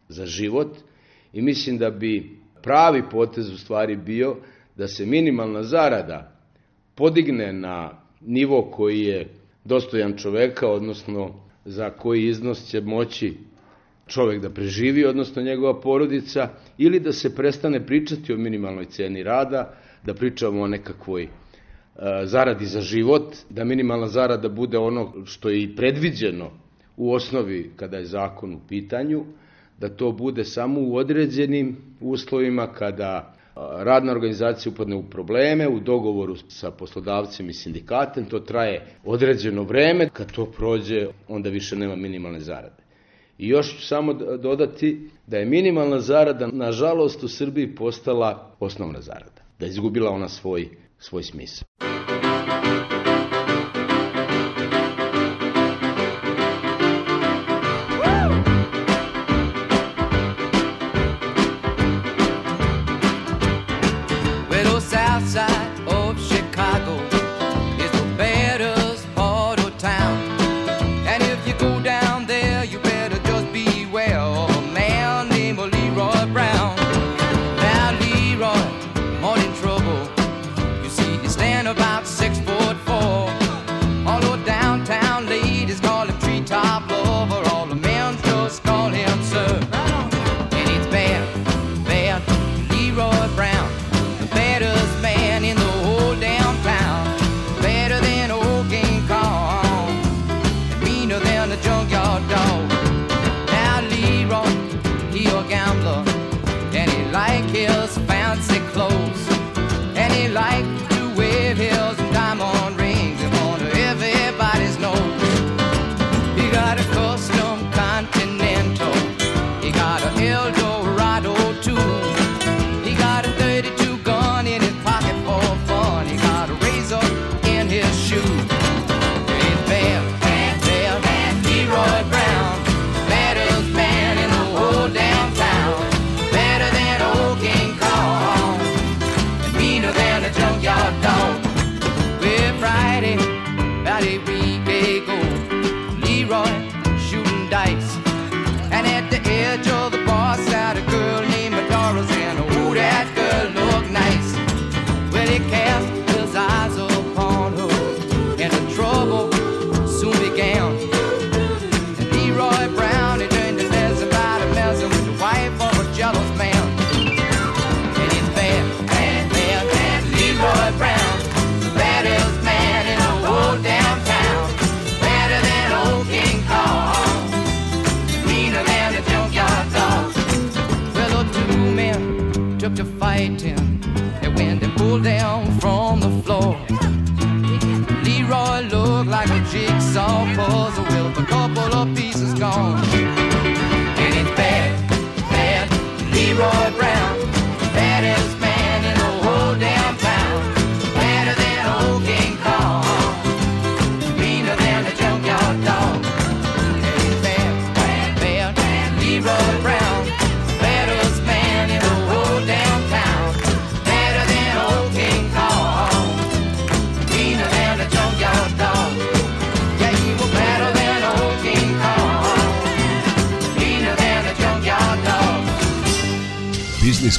za 0.10 0.26
život 0.26 0.78
i 1.34 1.42
mislim 1.42 1.78
da 1.78 1.90
bi 1.90 2.30
pravi 2.62 3.04
potez 3.12 3.50
u 3.50 3.58
stvari 3.58 3.96
bio 3.96 4.36
da 4.78 4.88
se 4.88 5.06
minimalna 5.06 5.64
zarada 5.64 6.40
podigne 6.96 7.54
na 7.54 7.92
nivo 8.22 8.62
koji 8.72 9.02
je 9.02 9.30
dostojan 9.64 10.18
čoveka, 10.18 10.68
odnosno 10.68 11.34
za 11.66 11.90
koji 11.90 12.28
iznos 12.28 12.70
će 12.70 12.82
moći 12.82 13.38
čovek 14.08 14.42
da 14.42 14.50
preživi, 14.50 15.06
odnosno 15.06 15.42
njegova 15.42 15.82
porodica, 15.82 16.50
ili 16.78 17.00
da 17.00 17.12
se 17.12 17.36
prestane 17.36 17.86
pričati 17.86 18.34
o 18.34 18.38
minimalnoj 18.38 18.86
ceni 18.86 19.24
rada, 19.24 19.74
da 20.06 20.14
pričamo 20.14 20.62
o 20.62 20.68
nekakvoj 20.68 21.28
zaradi 22.24 22.66
za 22.66 22.82
život, 22.82 23.36
da 23.50 23.64
minimalna 23.64 24.08
zarada 24.08 24.50
bude 24.50 24.78
ono 24.78 25.14
što 25.26 25.50
je 25.50 25.64
i 25.64 25.76
predviđeno 25.76 26.52
u 26.98 27.14
osnovi 27.14 27.72
kada 27.76 27.98
je 27.98 28.06
zakon 28.06 28.54
u 28.54 28.60
pitanju, 28.70 29.26
da 29.80 29.90
to 29.90 30.12
bude 30.12 30.44
samo 30.44 30.82
u 30.82 30.96
određenim 30.96 31.78
uslovima 32.02 32.68
kada 32.68 33.34
radna 33.56 34.12
organizacija 34.12 34.72
upadne 34.72 34.96
u 34.96 35.04
probleme, 35.04 35.68
u 35.68 35.80
dogovoru 35.80 36.36
sa 36.48 36.72
poslodavcem 36.72 37.50
i 37.50 37.54
sindikatem, 37.54 38.26
to 38.26 38.40
traje 38.40 38.86
određeno 39.06 39.64
vreme, 39.64 40.10
kad 40.10 40.32
to 40.32 40.46
prođe, 40.46 41.08
onda 41.28 41.50
više 41.50 41.76
nema 41.76 41.96
minimalne 41.96 42.40
zarade. 42.40 42.84
I 43.38 43.48
još 43.48 43.76
ću 43.76 43.88
samo 43.88 44.14
dodati 44.14 45.10
da 45.28 45.38
je 45.38 45.46
minimalna 45.46 46.00
zarada, 46.00 46.48
nažalost, 46.48 47.24
u 47.24 47.28
Srbiji 47.28 47.76
postala 47.76 48.52
osnovna 48.60 49.02
zarada, 49.02 49.42
da 49.60 49.66
je 49.66 49.70
izgubila 49.70 50.12
ona 50.12 50.30
svoj, 50.30 50.70
svoj 51.00 51.24
smisao. 51.24 51.73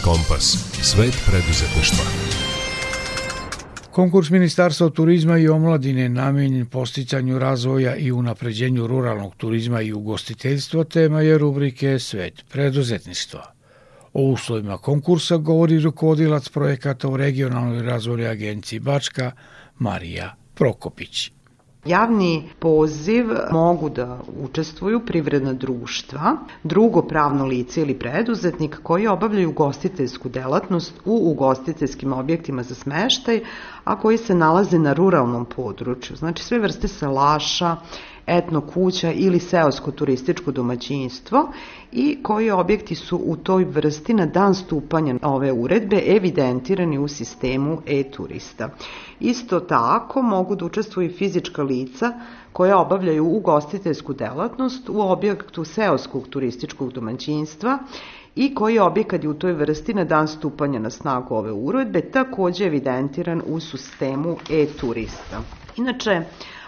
Kompas. 0.05 0.45
Svet 0.83 1.15
preduzetništva. 1.27 2.05
Konkurs 3.91 4.31
Ministarstva 4.31 4.91
turizma 4.91 5.39
i 5.39 5.49
omladine 5.49 6.09
namenjen 6.09 6.67
posticanju 6.67 7.39
razvoja 7.39 7.97
i 7.97 8.13
unapređenju 8.13 8.87
ruralnog 8.87 9.35
turizma 9.37 9.81
i 9.81 9.93
ugostiteljstva 9.93 10.85
tema 10.85 11.21
je 11.21 11.39
rubrike 11.39 11.99
Svet 11.99 12.45
preduzetništva. 12.53 13.53
O 14.13 14.23
uslovima 14.23 14.79
konkursa 14.79 15.37
govori 15.37 15.81
rukovodilac 15.81 16.49
projekata 16.49 17.09
u 17.09 17.17
regionalnoj 17.17 17.83
razvojnoj 17.83 18.29
agenciji 18.29 18.81
Bačka 18.81 19.33
Marija 19.79 20.35
Prokopić. 20.55 21.34
Javni 21.85 22.49
poziv 22.59 23.27
mogu 23.53 23.89
da 23.89 24.21
učestvuju 24.45 25.01
privredna 25.07 25.53
društva, 25.53 26.37
drugo 26.63 27.03
pravno 27.03 27.45
lice 27.47 27.81
ili 27.83 27.99
preduzetnik 27.99 28.79
koji 28.83 29.07
obavljaju 29.07 29.49
ugostiteljsku 29.51 30.29
delatnost 30.29 31.01
u 31.05 31.31
ugostiteljskim 31.31 32.13
objektima 32.13 32.63
za 32.63 32.75
smeštaj, 32.75 33.41
a 33.85 34.01
koji 34.01 34.19
se 34.19 34.35
nalaze 34.35 34.79
na 34.79 34.93
ruralnom 34.93 35.45
području. 35.45 36.17
Znači 36.17 36.45
sve 36.45 36.59
vrste 36.59 36.89
salaša, 36.89 37.77
etno 38.27 38.61
kuća 38.61 39.13
ili 39.13 39.41
seosko 39.41 39.91
turističko 39.91 40.53
domaćinstvo 40.53 41.49
i 41.93 42.19
koji 42.23 42.51
objekti 42.51 42.95
su 42.95 43.21
u 43.25 43.37
toj 43.37 43.65
vrsti 43.65 44.15
na 44.15 44.27
dan 44.27 44.55
stupanja 44.55 45.15
ove 45.23 45.53
uredbe 45.53 46.03
evidentirani 46.07 46.99
u 46.99 47.09
sistemu 47.09 47.79
e-turista. 47.87 48.69
Isto 49.21 49.61
tako 49.61 50.23
mogu 50.23 50.57
da 50.57 50.65
učestvuju 50.65 51.13
fizička 51.13 51.63
lica 51.63 52.13
koja 52.53 52.79
obavljaju 52.79 53.25
ugostiteljsku 53.27 54.13
delatnost 54.13 54.89
u 54.89 55.01
objektu 55.01 55.65
seoskog 55.65 56.29
turističkog 56.29 56.93
domaćinstva 56.93 57.79
i 58.37 58.55
koji 58.55 58.79
objekat 58.79 59.23
je 59.23 59.29
u 59.29 59.35
toj 59.35 59.53
vrsti 59.53 59.95
na 59.95 60.05
dan 60.05 60.29
stupanja 60.29 60.79
na 60.79 60.91
snagu 60.91 61.35
ove 61.35 61.53
uredbe 61.53 62.01
takođe 62.01 62.65
evidentiran 62.67 63.43
u 63.47 63.61
sistemu 63.61 64.37
e-turista. 64.51 65.41
Inače, 65.77 66.23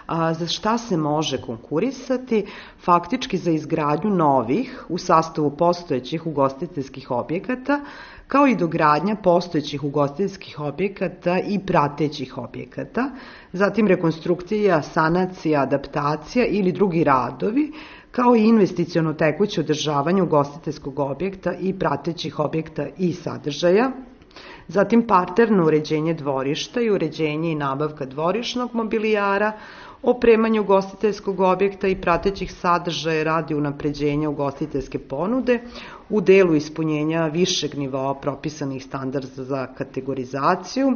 a, 0.07 0.35
za 0.35 0.47
šta 0.47 0.79
se 0.79 0.97
može 0.97 1.41
konkurisati, 1.41 2.45
faktički 2.85 3.39
za 3.39 3.51
izgradnju 3.51 4.11
novih 4.11 4.85
u 4.89 4.99
sastavu 4.99 5.51
postojećih 5.51 6.27
ugostiteljskih 6.27 7.11
objekata, 7.11 7.81
kao 8.27 8.47
i 8.47 8.57
dogradnja 8.57 9.17
postojećih 9.17 9.85
ugostiteljskih 9.85 10.61
objekata 10.61 11.39
i 11.39 11.59
pratećih 11.59 12.39
objekata, 12.39 13.11
zatim 13.53 13.87
rekonstrukcija, 13.87 14.83
sanacija, 14.83 15.63
adaptacija 15.63 16.47
ili 16.47 16.73
drugi 16.73 17.05
radovi, 17.05 17.73
kao 18.11 18.37
i 18.37 18.45
investicijono 18.49 19.13
tekuće 19.13 19.61
održavanje 19.61 20.23
ugostiteljskog 20.23 20.99
objekta 20.99 21.55
i 21.61 21.79
pratećih 21.79 22.39
objekta 22.39 22.87
i 22.99 23.13
sadržaja, 23.13 23.91
zatim 24.69 25.07
parterno 25.07 25.67
uređenje 25.67 26.15
dvorišta 26.15 26.81
i 26.81 26.91
uređenje 26.91 27.53
i 27.53 27.55
nabavka 27.55 28.05
dvorišnog 28.07 28.75
mobilijara, 28.75 29.53
opremanju 30.03 30.61
ugostiteljskog 30.63 31.41
objekta 31.41 31.89
i 31.89 32.01
pratećih 32.01 32.53
sadržaja 32.53 33.23
radi 33.25 33.55
unapređenja 33.55 34.29
ugostiteljske 34.31 34.99
ponude 34.99 35.61
u 36.09 36.21
delu 36.21 36.55
ispunjenja 36.55 37.27
višeg 37.27 37.75
nivoa 37.75 38.15
propisanih 38.15 38.85
standarda 38.85 39.45
za 39.45 39.67
kategorizaciju, 39.67 40.93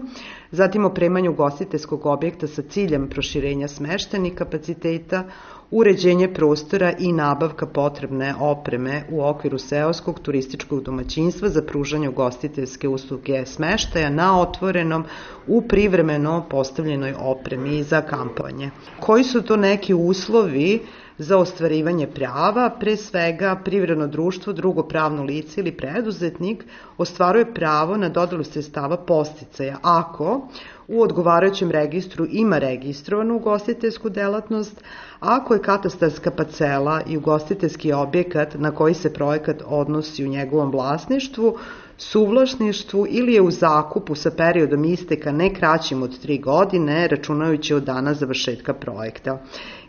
zatim 0.50 0.84
opremanju 0.84 1.30
ugostiteljskog 1.30 2.06
objekta 2.06 2.46
sa 2.46 2.62
ciljem 2.62 3.08
proširenja 3.08 3.68
smeštenih 3.68 4.34
kapaciteta, 4.34 5.24
uređenje 5.70 6.34
prostora 6.34 6.92
i 6.98 7.12
nabavka 7.12 7.66
potrebne 7.66 8.34
opreme 8.40 9.04
u 9.10 9.24
okviru 9.24 9.58
seoskog 9.58 10.20
turističkog 10.20 10.82
domaćinstva 10.82 11.48
za 11.48 11.62
pružanje 11.62 12.08
ugostiteljske 12.08 12.88
usluge 12.88 13.46
smeštaja 13.46 14.10
na 14.10 14.40
otvorenom 14.40 15.04
u 15.46 15.62
privremeno 15.62 16.46
postavljenoj 16.50 17.14
opremi 17.18 17.82
za 17.82 18.00
kampovanje. 18.00 18.70
Koji 19.00 19.24
su 19.24 19.42
to 19.42 19.56
neki 19.56 19.94
uslovi 19.94 20.80
za 21.18 21.36
ostvarivanje 21.38 22.06
prava, 22.06 22.70
pre 22.80 22.96
svega 22.96 23.60
privredno 23.64 24.06
društvo, 24.06 24.52
drugo 24.52 24.82
pravno 24.82 25.22
lice 25.22 25.60
ili 25.60 25.72
preduzetnik 25.72 26.64
ostvaruje 26.98 27.54
pravo 27.54 27.96
na 27.96 28.08
dodelu 28.08 28.44
sredstava 28.44 28.96
posticaja 28.96 29.76
ako 29.82 30.48
u 30.90 31.02
odgovarajućem 31.02 31.70
registru 31.70 32.26
ima 32.30 32.58
registrovanu 32.58 33.36
ugostiteljsku 33.36 34.08
delatnost, 34.08 34.82
ako 35.20 35.54
je 35.54 35.62
katastarska 35.62 36.30
parcela 36.30 37.00
i 37.06 37.16
ugostiteljski 37.16 37.92
objekat 37.92 38.54
na 38.54 38.70
koji 38.70 38.94
se 38.94 39.12
projekat 39.12 39.62
odnosi 39.66 40.24
u 40.24 40.28
njegovom 40.28 40.70
vlasništvu, 40.70 41.56
suvlašništvu 41.98 43.06
ili 43.08 43.34
je 43.34 43.40
u 43.42 43.50
zakupu 43.50 44.14
sa 44.14 44.30
periodom 44.30 44.84
isteka 44.84 45.32
ne 45.32 45.54
kraćim 45.54 46.02
od 46.02 46.26
3 46.26 46.42
godine, 46.42 47.08
računajući 47.08 47.74
od 47.74 47.82
dana 47.82 48.14
završetka 48.14 48.74
projekta. 48.74 49.42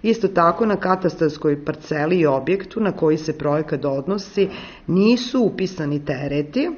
Isto 0.04 0.28
tako 0.28 0.66
na 0.66 0.76
katastarskoj 0.76 1.66
parceli 1.66 2.20
i 2.20 2.26
objektu 2.26 2.80
na 2.80 2.92
koji 2.92 3.18
se 3.18 3.38
projekat 3.38 3.86
odnosi 3.86 4.50
nisu 4.88 5.42
upisani 5.44 6.06
tereti 6.06 6.70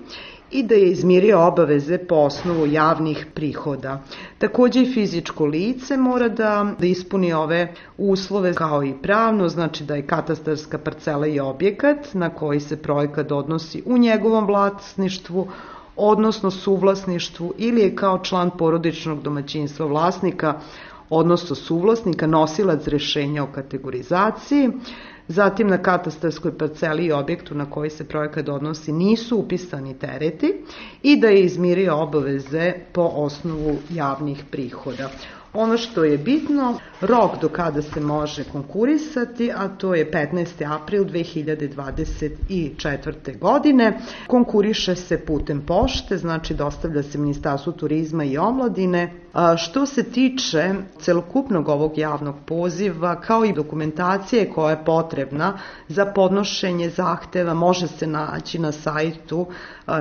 i 0.53 0.63
da 0.63 0.75
je 0.75 0.91
izmirio 0.91 1.39
obaveze 1.47 1.97
po 1.97 2.15
osnovu 2.15 2.65
javnih 2.67 3.25
prihoda. 3.33 4.01
Takođe 4.37 4.81
i 4.81 4.93
fizičko 4.93 5.45
lice 5.45 5.97
mora 5.97 6.27
da, 6.29 6.75
da 6.79 6.85
ispuni 6.85 7.33
ove 7.33 7.61
uslove 7.97 8.53
kao 8.53 8.83
i 8.83 8.93
pravno, 9.01 9.49
znači 9.49 9.83
da 9.83 9.95
je 9.95 10.07
katastarska 10.07 10.77
parcela 10.77 11.27
i 11.27 11.39
objekat 11.39 12.13
na 12.13 12.29
koji 12.29 12.59
se 12.59 12.77
projekat 12.77 13.31
odnosi 13.31 13.83
u 13.85 13.97
njegovom 13.97 14.45
vlasništvu, 14.45 15.47
odnosno 15.95 16.51
suvlasništvu 16.51 17.53
ili 17.57 17.81
je 17.81 17.95
kao 17.95 18.19
član 18.19 18.49
porodičnog 18.57 19.21
domaćinstva 19.21 19.85
vlasnika, 19.85 20.53
odnosno 21.09 21.55
suvlasnika, 21.55 22.27
nosilac 22.27 22.87
rešenja 22.87 23.43
o 23.43 23.47
kategorizaciji, 23.47 24.69
Zatim 25.27 25.67
na 25.67 25.77
katastarskoj 25.77 26.57
parceli 26.57 27.05
i 27.05 27.11
objektu 27.11 27.55
na 27.55 27.69
koji 27.69 27.89
se 27.89 28.07
projekat 28.07 28.49
odnosi 28.49 28.91
nisu 28.91 29.37
upisani 29.37 29.99
tereti 29.99 30.53
i 31.03 31.19
da 31.19 31.27
je 31.27 31.43
izmirio 31.43 31.95
obaveze 31.95 32.73
po 32.93 33.01
osnovu 33.15 33.77
javnih 33.89 34.43
prihoda. 34.51 35.09
Ono 35.53 35.77
što 35.77 36.03
je 36.03 36.17
bitno, 36.17 36.79
rok 37.01 37.31
do 37.41 37.49
kada 37.49 37.81
se 37.81 37.99
može 37.99 38.43
konkurisati, 38.43 39.51
a 39.55 39.67
to 39.67 39.95
je 39.95 40.11
15. 40.11 40.81
april 40.81 41.05
2024. 41.05 43.39
godine. 43.39 43.99
Konkuriše 44.27 44.95
se 44.95 45.25
putem 45.25 45.61
pošte, 45.61 46.17
znači 46.17 46.53
dostavlja 46.53 47.03
se 47.03 47.17
Ministarstvu 47.17 47.73
turizma 47.73 48.23
i 48.23 48.37
omladine. 48.37 49.13
Što 49.57 49.85
se 49.85 50.03
tiče 50.03 50.73
celokupnog 50.99 51.69
ovog 51.69 51.97
javnog 51.97 52.35
poziva, 52.45 53.21
kao 53.21 53.45
i 53.45 53.53
dokumentacije 53.53 54.49
koja 54.49 54.69
je 54.69 54.85
potrebna 54.85 55.57
za 55.87 56.05
podnošenje 56.05 56.89
zahteva, 56.89 57.53
može 57.53 57.87
se 57.87 58.07
naći 58.07 58.59
na 58.59 58.71
sajtu 58.71 59.47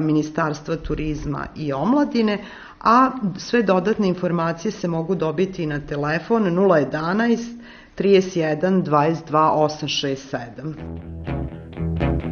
Ministarstva 0.01 0.77
turizma 0.77 1.47
i 1.57 1.73
omladine, 1.73 2.39
a 2.83 3.11
sve 3.39 3.63
dodatne 3.63 4.09
informacije 4.09 4.73
se 4.73 4.89
mogu 4.89 5.15
dobiti 5.15 5.67
na 5.67 5.81
telefon 5.81 6.45
011 6.45 7.59
31 7.99 8.85
22 8.85 9.33
867. 9.33 12.32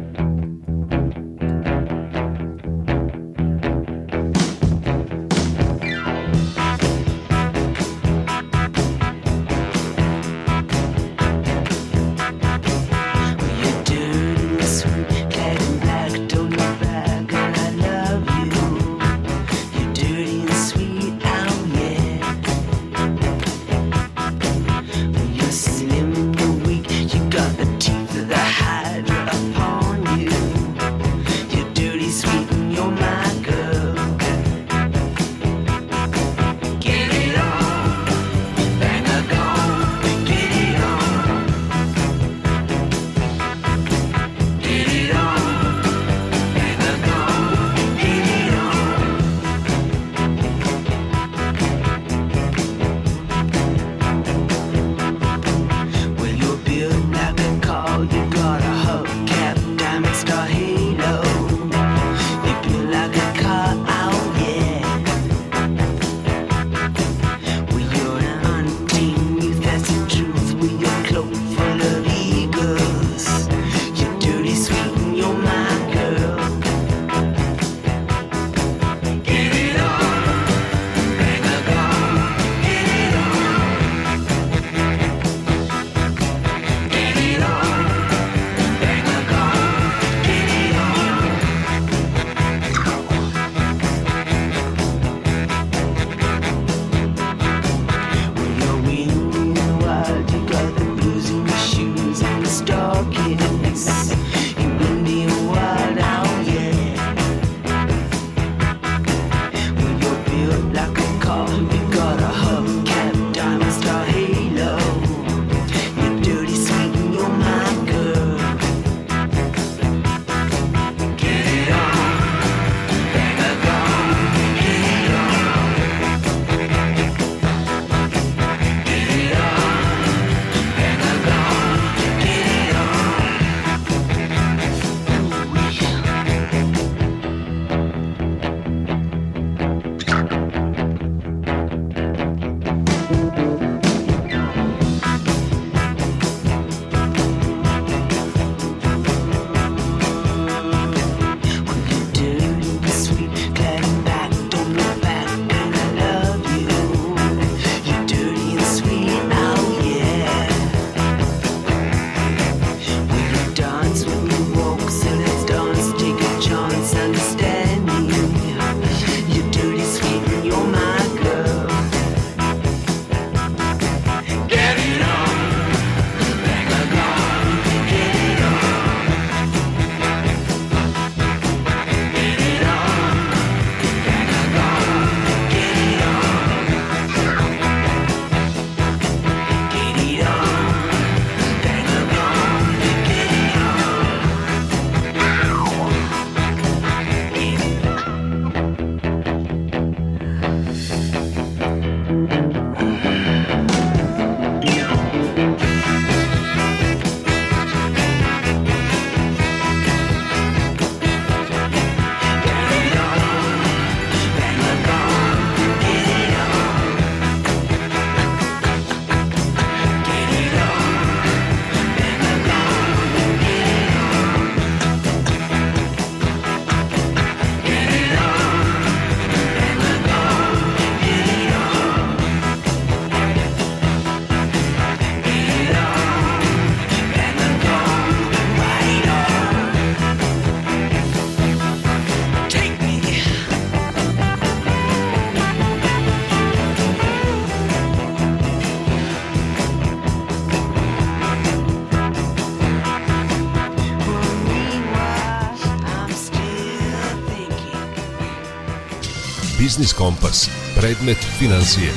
Biznis 259.81 259.93
Kompas. 259.93 260.49
Predmet 260.75 261.17
financije. 261.39 261.91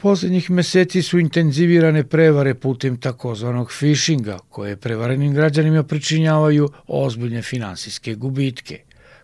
Poslednjih 0.00 0.50
meseci 0.50 1.02
su 1.02 1.18
intenzivirane 1.18 2.04
prevare 2.04 2.54
putem 2.54 2.96
takozvanog 2.96 3.72
phishinga, 3.78 4.38
koje 4.48 4.76
prevarenim 4.76 5.34
građanima 5.34 5.82
pričinjavaju 5.82 6.68
ozbiljne 6.86 7.42
finansijske 7.42 8.14
gubitke. 8.14 8.80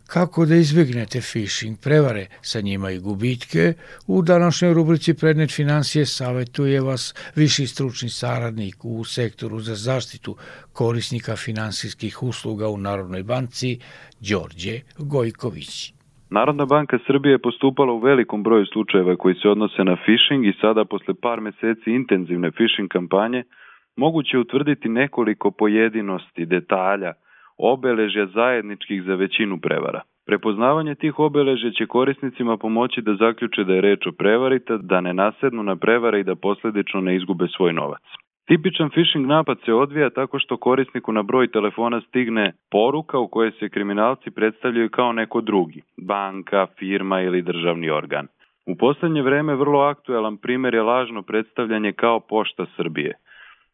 Kako 0.07 0.47
da 0.47 0.55
izbjegnete 0.55 1.21
phishing 1.21 1.79
prevare, 1.79 2.27
sa 2.43 2.61
njima 2.61 2.91
i 2.91 2.99
gubitke, 2.99 3.75
u 4.07 4.23
današnjoj 4.23 4.75
rubrici 4.75 5.15
Prednet 5.15 5.51
financije 5.51 6.07
savjetuje 6.07 6.81
vas 6.81 7.15
viši 7.35 7.67
stručni 7.67 8.11
saradnik 8.11 8.85
u 8.85 9.05
sektoru 9.05 9.61
za 9.61 9.75
zaštitu 9.75 10.37
korisnika 10.73 11.37
finansijskih 11.37 12.23
usluga 12.23 12.69
u 12.69 12.77
Narodnoj 12.77 13.23
banci, 13.23 13.79
Đorđe 14.21 14.81
Gojković. 14.99 15.93
Narodna 16.35 16.65
banka 16.67 16.99
Srbije 17.07 17.33
je 17.33 17.39
postupala 17.39 17.93
u 17.93 17.99
velikom 17.99 18.43
broju 18.43 18.67
slučajeva 18.67 19.17
koji 19.17 19.35
se 19.35 19.49
odnose 19.49 19.85
na 19.85 19.97
phishing 19.97 20.47
i 20.47 20.53
sada 20.61 20.85
posle 20.85 21.15
par 21.23 21.41
meseci 21.41 21.91
intenzivne 21.91 22.51
phishing 22.51 22.89
kampanje 22.89 23.43
moguće 23.97 24.39
utvrditi 24.39 24.89
nekoliko 24.89 25.51
pojedinosti, 25.51 26.47
detalja, 26.47 27.13
obeležja 27.59 28.27
zajedničkih 28.27 29.03
za 29.03 29.15
većinu 29.15 29.61
prevara. 29.61 30.01
Prepoznavanje 30.27 30.95
tih 30.95 31.19
obeležja 31.19 31.71
će 31.71 31.87
korisnicima 31.87 32.57
pomoći 32.57 33.03
da 33.03 33.15
zaključe 33.15 33.65
da 33.65 33.75
je 33.75 33.81
reč 33.81 34.07
o 34.07 34.13
prevarita, 34.13 34.77
da 34.77 35.01
ne 35.01 35.15
nasednu 35.15 35.63
na 35.63 35.77
prevare 35.77 36.21
i 36.21 36.25
da 36.25 36.35
posledično 36.35 37.01
ne 37.01 37.17
izgube 37.17 37.47
svoj 37.57 37.73
novac. 37.73 38.03
Tipičan 38.47 38.91
phishing 38.91 39.27
napad 39.27 39.59
se 39.65 39.75
odvija 39.75 40.11
tako 40.11 40.39
što 40.39 40.57
korisniku 40.57 41.13
na 41.13 41.23
broj 41.23 41.49
telefona 41.49 42.01
stigne 42.01 42.53
poruka 42.71 43.19
u 43.19 43.29
kojoj 43.29 43.51
se 43.51 43.69
kriminalci 43.69 44.31
predstavljaju 44.31 44.89
kao 44.91 45.13
neko 45.13 45.41
drugi, 45.41 45.83
banka, 45.97 46.67
firma 46.79 47.21
ili 47.21 47.43
državni 47.43 47.91
organ. 47.91 48.27
U 48.67 48.77
poslednje 48.77 49.23
vreme 49.23 49.55
vrlo 49.55 49.81
aktuelan 49.81 50.37
primer 50.37 50.75
je 50.75 50.83
lažno 50.83 51.23
predstavljanje 51.23 51.93
kao 51.93 52.21
pošta 52.21 52.67
Srbije. 52.77 53.15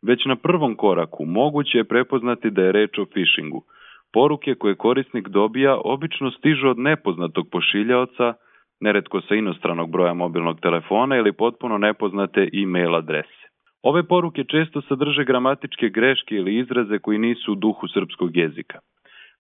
Već 0.03 0.25
na 0.25 0.37
prvom 0.37 0.75
koraku 0.77 1.25
moguće 1.25 1.79
je 1.79 1.85
prepoznati 1.85 2.51
da 2.51 2.63
je 2.63 2.73
reč 2.73 2.99
o 2.99 3.05
phishingu– 3.05 3.63
Poruke 4.13 4.55
koje 4.55 4.75
korisnik 4.75 5.29
dobija 5.29 5.79
obično 5.85 6.31
stižu 6.31 6.69
od 6.69 6.79
nepoznatog 6.79 7.49
pošiljaoca, 7.51 8.35
neretko 8.81 9.21
sa 9.21 9.35
inostranog 9.35 9.91
broja 9.91 10.15
mobilnog 10.15 10.61
telefona 10.61 11.17
ili 11.17 11.33
potpuno 11.33 11.79
nepoznate 11.79 12.49
e-mail 12.53 12.95
adrese. 12.95 13.38
Ove 13.83 14.03
poruke 14.03 14.45
često 14.45 14.83
sadrže 14.83 15.25
gramatičke 15.25 15.89
greške 15.89 16.35
ili 16.35 16.59
izraze 16.59 16.99
koji 16.99 17.19
nisu 17.19 17.53
u 17.53 17.55
duhu 17.55 17.89
srpskog 17.89 18.37
jezika. 18.37 18.79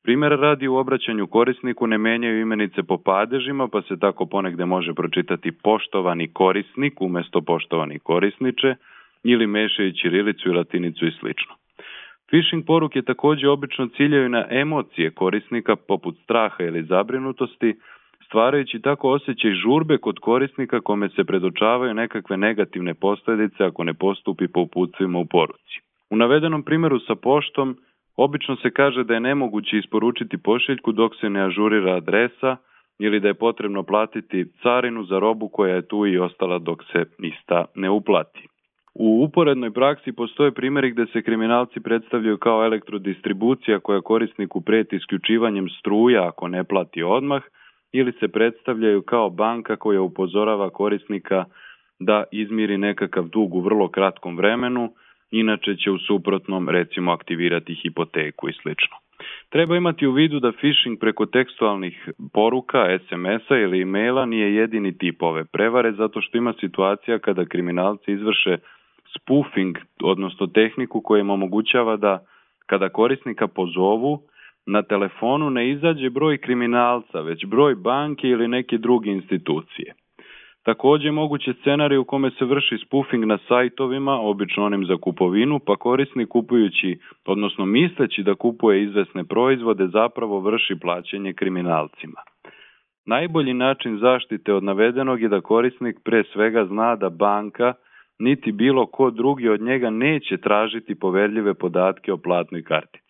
Primjer 0.03 0.33
radi 0.33 0.68
u 0.68 0.77
obraćanju 0.77 1.27
korisniku 1.27 1.87
ne 1.87 1.98
menjaju 1.98 2.40
imenice 2.40 2.83
po 2.83 2.98
padežima, 2.98 3.68
pa 3.68 3.83
se 3.83 3.98
tako 3.98 4.27
ponegde 4.27 4.64
može 4.64 4.94
pročitati 4.94 5.53
poštovani 5.53 6.33
korisnik 6.33 7.01
umesto 7.01 7.40
poštovani 7.40 7.98
korisniče 7.98 8.74
ili 9.24 9.46
mešaju 9.46 9.92
ćirilicu 9.92 10.48
i 10.48 10.53
latinicu 10.53 11.07
i 11.07 11.12
slično. 11.20 11.55
Phishing 12.27 12.66
poruke 12.66 13.03
takođe 13.03 13.48
obično 13.48 13.88
ciljaju 13.96 14.29
na 14.29 14.46
emocije 14.51 15.11
korisnika 15.11 15.77
poput 15.77 16.16
straha 16.24 16.64
ili 16.64 16.83
zabrinutosti, 16.83 17.74
stvarajući 18.28 18.80
tako 18.80 19.10
osjećaj 19.10 19.50
žurbe 19.50 19.98
kod 19.98 20.18
korisnika 20.18 20.80
kome 20.80 21.08
se 21.08 21.24
predočavaju 21.24 21.94
nekakve 21.94 22.36
negativne 22.36 22.94
posledice 22.94 23.64
ako 23.64 23.84
ne 23.84 23.94
postupi 23.94 24.48
po 24.48 24.60
uputstvima 24.60 25.18
u 25.18 25.26
poruci. 25.26 25.80
U 26.10 26.16
navedenom 26.16 26.62
primjeru 26.62 26.98
sa 26.98 27.14
poštom 27.14 27.76
obično 28.16 28.56
se 28.56 28.70
kaže 28.70 29.04
da 29.04 29.14
je 29.14 29.20
nemoguće 29.20 29.76
isporučiti 29.78 30.42
pošiljku 30.42 30.92
dok 30.92 31.12
se 31.20 31.30
ne 31.30 31.40
ažurira 31.44 31.96
adresa 31.96 32.56
ili 32.98 33.20
da 33.20 33.28
je 33.28 33.34
potrebno 33.34 33.82
platiti 33.82 34.46
carinu 34.62 35.04
za 35.04 35.18
robu 35.18 35.48
koja 35.48 35.74
je 35.74 35.88
tu 35.88 36.06
i 36.06 36.18
ostala 36.18 36.58
dok 36.58 36.84
se 36.92 37.04
ista 37.18 37.64
ne 37.74 37.90
uplati. 37.90 38.48
U 38.94 39.24
uporednoj 39.24 39.70
praksi 39.70 40.12
postoje 40.12 40.50
primjeri 40.50 40.90
gde 40.90 41.06
se 41.06 41.22
kriminalci 41.22 41.80
predstavljaju 41.80 42.38
kao 42.38 42.64
elektrodistribucija 42.64 43.80
koja 43.80 44.00
korisniku 44.00 44.60
preti 44.60 44.96
isključivanjem 44.96 45.68
struja 45.68 46.28
ako 46.28 46.48
ne 46.48 46.64
plati 46.64 47.02
odmah 47.02 47.42
ili 47.92 48.12
se 48.20 48.29
predstavljaju 48.29 49.03
kao 49.03 49.31
banka 49.31 49.77
koja 49.77 50.03
upozorava 50.03 50.70
korisnika 50.70 51.44
da 51.98 52.24
izmiri 52.33 52.79
nekakav 52.79 53.24
dug 53.29 53.55
u 53.55 53.61
vrlo 53.61 53.88
kratkom 53.88 54.37
vremenu, 54.37 54.92
inače 55.31 55.77
će 55.77 55.90
u 55.90 55.98
suprotnom 55.98 56.68
recimo 56.68 57.12
aktivirati 57.12 57.74
hipoteku 57.74 58.48
i 58.48 58.53
slično. 58.53 58.96
Treba 59.48 59.77
imati 59.77 60.07
u 60.07 60.12
vidu 60.12 60.40
da 60.40 60.53
phishing 60.53 60.98
preko 61.01 61.27
tekstualnih 61.27 62.09
poruka, 62.33 62.98
SMS-a 62.98 63.57
ili 63.57 63.83
e-maila 63.83 64.27
nije 64.27 64.55
jedini 64.55 64.98
tip 64.98 65.22
ove 65.22 65.44
prevare 65.44 65.92
zato 65.92 66.20
što 66.20 66.38
ima 66.38 66.55
situacija 66.61 67.18
kada 67.18 67.44
kriminalci 67.44 68.12
izvrše 68.12 68.57
spoofing, 69.16 69.77
odnosno 70.03 70.46
tehniku 70.46 71.01
koja 71.01 71.20
im 71.20 71.31
omogućava 71.31 71.96
da 71.96 72.24
kada 72.66 72.88
korisnika 72.88 73.46
pozovu, 73.46 74.22
na 74.68 74.83
telefonu 74.83 75.50
ne 75.50 75.70
izađe 75.70 76.11
broj 76.11 76.38
kriminalca, 76.38 77.20
već 77.20 77.46
broj 77.46 77.74
banke 77.74 78.28
ili 78.28 78.48
neke 78.48 78.78
druge 78.78 79.11
institucije. 79.11 79.94
Takođe 80.62 81.11
moguće 81.11 81.52
scenarij 81.61 81.98
u 81.98 82.04
kome 82.04 82.31
se 82.31 82.44
vrši 82.44 82.78
spoofing 82.87 83.24
na 83.24 83.38
sajtovima, 83.48 84.12
obično 84.12 84.64
onim 84.64 84.85
za 84.85 84.96
kupovinu, 84.96 85.59
pa 85.66 85.76
korisnik 85.76 86.28
kupujući, 86.28 86.98
odnosno 87.26 87.66
misleći 87.66 88.22
da 88.22 88.35
kupuje 88.35 88.83
izvesne 88.83 89.24
proizvode, 89.24 89.87
zapravo 89.87 90.40
vrši 90.40 90.74
plaćanje 90.81 91.33
kriminalcima. 91.33 92.20
Najbolji 93.07 93.54
način 93.54 93.98
zaštite 93.98 94.54
od 94.54 94.64
navedenog 94.64 95.22
je 95.22 95.28
da 95.28 95.40
korisnik 95.40 95.96
pre 96.04 96.24
svega 96.33 96.64
zna 96.64 96.96
da 96.96 97.09
banka– 97.11 97.74
niti 98.18 98.52
bilo 98.52 98.87
ko 98.87 99.11
drugi 99.11 99.48
od 99.48 99.61
njega 99.61 99.90
neće 99.90 100.37
tražiti 100.37 100.94
poverljive 100.94 101.54
podatke 101.54 102.12
o 102.12 102.16
platnoj 102.16 102.62
kartici. 102.62 103.07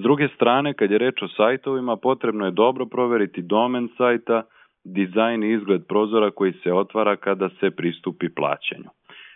S 0.00 0.02
druge 0.02 0.28
strane, 0.28 0.74
kad 0.74 0.90
je 0.90 0.98
reč 0.98 1.22
o 1.22 1.28
sajtovima, 1.28 1.96
potrebno 1.96 2.44
je 2.44 2.50
dobro 2.50 2.86
proveriti 2.86 3.42
domen 3.42 3.88
sajta, 3.96 4.42
dizajn 4.84 5.44
i 5.44 5.52
izgled 5.52 5.82
prozora 5.88 6.30
koji 6.30 6.52
se 6.52 6.72
otvara 6.72 7.16
kada 7.16 7.48
se 7.48 7.70
pristupi 7.70 8.28
plaćanju. 8.34 8.88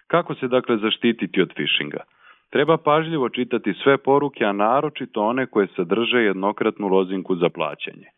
Kako 0.07 0.35
se 0.35 0.49
dakle 0.49 0.77
zaštititi 0.77 1.43
od 1.43 1.53
phishinga? 1.57 2.03
Treba 2.51 2.77
pažljivo 2.77 3.29
čitati 3.29 3.75
sve 3.83 3.99
poruke, 3.99 4.45
a 4.45 4.53
naročito 4.53 5.23
one 5.23 5.47
koje 5.47 5.67
sadrže 5.77 6.19
jednokratnu 6.19 6.89
lozinku 6.89 7.37
za 7.37 7.49
plaćanje. 7.49 8.09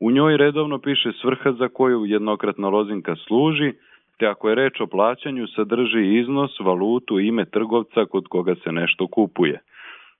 U 0.00 0.10
njoj 0.10 0.36
redovno 0.36 0.78
piše 0.78 1.12
svrha 1.20 1.52
za 1.52 1.68
koju 1.68 2.04
jednokratna 2.04 2.68
lozinka 2.68 3.16
služi, 3.16 3.72
te 4.18 4.26
ako 4.26 4.48
je 4.48 4.54
reč 4.54 4.80
o 4.80 4.86
plaćanju 4.86 5.46
sadrži 5.46 6.18
iznos, 6.20 6.60
valutu, 6.60 7.20
ime 7.20 7.44
trgovca 7.44 8.04
kod 8.04 8.28
koga 8.28 8.54
se 8.54 8.72
nešto 8.72 9.06
kupuje. 9.06 9.60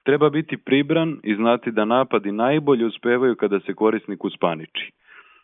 Treba 0.04 0.30
biti 0.30 0.56
pribran 0.56 1.20
i 1.22 1.34
znati 1.34 1.70
da 1.70 1.84
napadi 1.84 2.32
najbolje 2.32 2.86
uspevaju 2.86 3.36
kada 3.36 3.60
se 3.60 3.74
korisnik 3.74 4.24
uspaniči. 4.24 4.92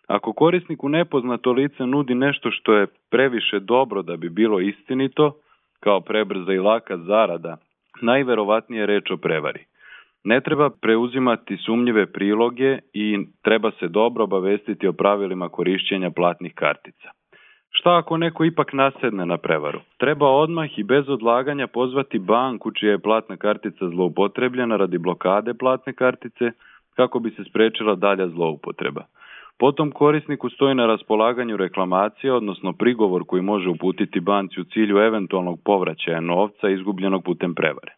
Ako 0.06 0.32
korisniku 0.32 0.88
nepoznato 0.88 1.52
lice 1.52 1.86
nudi 1.86 2.14
nešto 2.14 2.50
što 2.50 2.74
je 2.74 2.86
previše 3.10 3.60
dobro 3.60 4.02
da 4.02 4.16
bi 4.16 4.28
bilo 4.28 4.60
istinito, 4.60 5.32
kao 5.80 6.00
prebrza 6.00 6.52
i 6.52 6.58
laka 6.58 6.96
zarada, 6.96 7.56
najverovatnije 8.02 8.86
reč 8.86 9.10
o 9.10 9.16
prevari. 9.16 9.64
Ne 10.24 10.40
treba 10.40 10.70
preuzimati 10.70 11.56
sumnjive 11.56 12.06
priloge 12.06 12.78
i 12.92 13.18
treba 13.42 13.70
se 13.70 13.88
dobro 13.88 14.24
obavestiti 14.24 14.86
o 14.86 14.92
pravilima 14.92 15.48
korišćenja 15.48 16.10
platnih 16.10 16.54
kartica. 16.54 17.08
Šta 17.70 17.96
ako 17.96 18.16
neko 18.16 18.44
ipak 18.44 18.72
nasedne 18.72 19.26
na 19.26 19.36
prevaru? 19.36 19.80
Treba 19.96 20.28
odmah 20.28 20.78
i 20.78 20.82
bez 20.82 21.08
odlaganja 21.08 21.66
pozvati 21.66 22.18
banku 22.18 22.70
čija 22.70 22.92
je 22.92 22.98
platna 22.98 23.36
kartica 23.36 23.88
zloupotrebljena 23.88 24.76
radi 24.76 24.98
blokade 24.98 25.54
platne 25.54 25.92
kartice 25.92 26.50
kako 26.96 27.18
bi 27.18 27.30
se 27.30 27.44
sprečila 27.44 27.94
dalja 27.94 28.28
zloupotreba. 28.28 29.04
Potom 29.58 29.90
korisniku 29.90 30.50
stoji 30.50 30.74
na 30.74 30.86
raspolaganju 30.86 31.56
reklamacija, 31.56 32.34
odnosno 32.34 32.72
prigovor 32.72 33.24
koji 33.26 33.42
može 33.42 33.68
uputiti 33.68 34.20
banci 34.20 34.60
u 34.60 34.64
cilju 34.64 34.98
eventualnog 34.98 35.60
povraćaja 35.64 36.20
novca 36.20 36.68
izgubljenog 36.68 37.24
putem 37.24 37.54
prevare. 37.54 37.92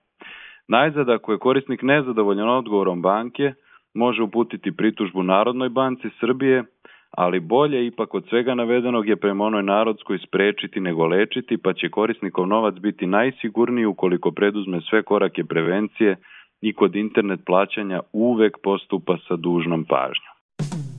Najzad, 0.69 1.09
ako 1.09 1.33
je 1.33 1.39
korisnik 1.39 1.83
nezadovoljan 1.83 2.49
odgovorom 2.49 3.03
banke, 3.03 3.53
može 3.95 4.23
uputiti 4.23 4.77
pritužbu 4.77 5.23
Narodnoj 5.23 5.69
banci 5.69 6.09
Srbije 6.21 6.65
ali 7.17 7.41
bolje 7.41 7.87
ipak 7.87 8.15
od 8.15 8.25
svega 8.29 8.55
navedenog 8.55 9.09
je 9.09 9.17
prema 9.17 9.45
onoj 9.45 9.63
narodskoj 9.63 10.19
sprečiti 10.19 10.81
nego 10.81 11.07
lečiti, 11.07 11.57
pa 11.57 11.73
će 11.73 11.89
korisnikov 11.89 12.47
novac 12.47 12.75
biti 12.75 13.07
najsigurniji 13.07 13.87
ukoliko 13.87 14.31
preduzme 14.31 14.81
sve 14.81 15.03
korake 15.03 15.45
prevencije 15.45 16.17
i 16.61 16.73
kod 16.73 16.97
internet 16.97 17.41
plaćanja 17.47 18.01
uvek 18.13 18.59
postupa 18.63 19.17
sa 19.29 19.37
dužnom 19.37 19.85
pažnjom. 19.85 20.92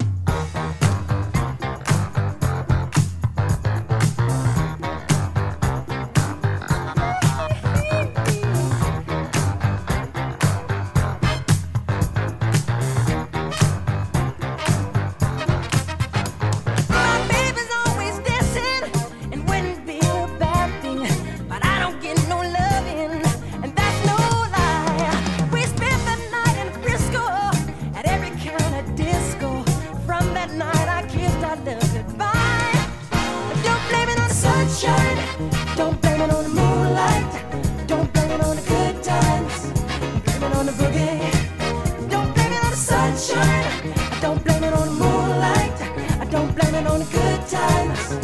times. 47.54 48.23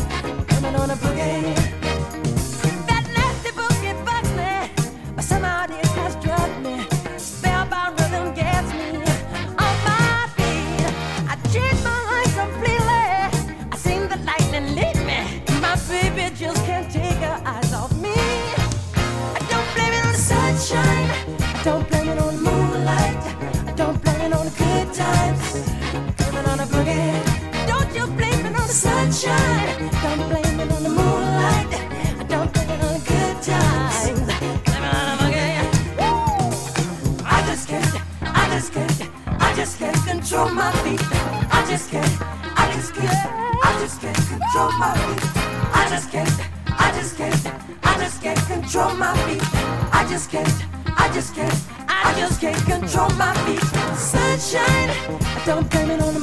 I 54.52 55.44
Don't 55.46 55.70
blame 55.70 55.92
it 55.92 56.02
on 56.02 56.14
the 56.16 56.19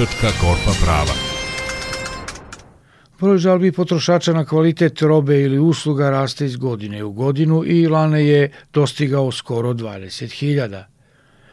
potrošačka 0.00 0.40
korpa 0.40 0.72
prava. 0.84 1.12
Broj 3.20 3.38
žalbi 3.38 3.72
potrošača 3.72 4.32
na 4.32 4.44
kvalitet 4.44 5.02
robe 5.02 5.40
ili 5.42 5.58
usluga 5.58 6.10
raste 6.10 6.46
iz 6.46 6.56
godine 6.56 7.04
u 7.04 7.12
godinu 7.12 7.62
i 7.66 7.88
lane 7.88 8.26
je 8.26 8.52
dostigao 8.72 9.32
skoro 9.32 9.72
20.000. 9.72 10.84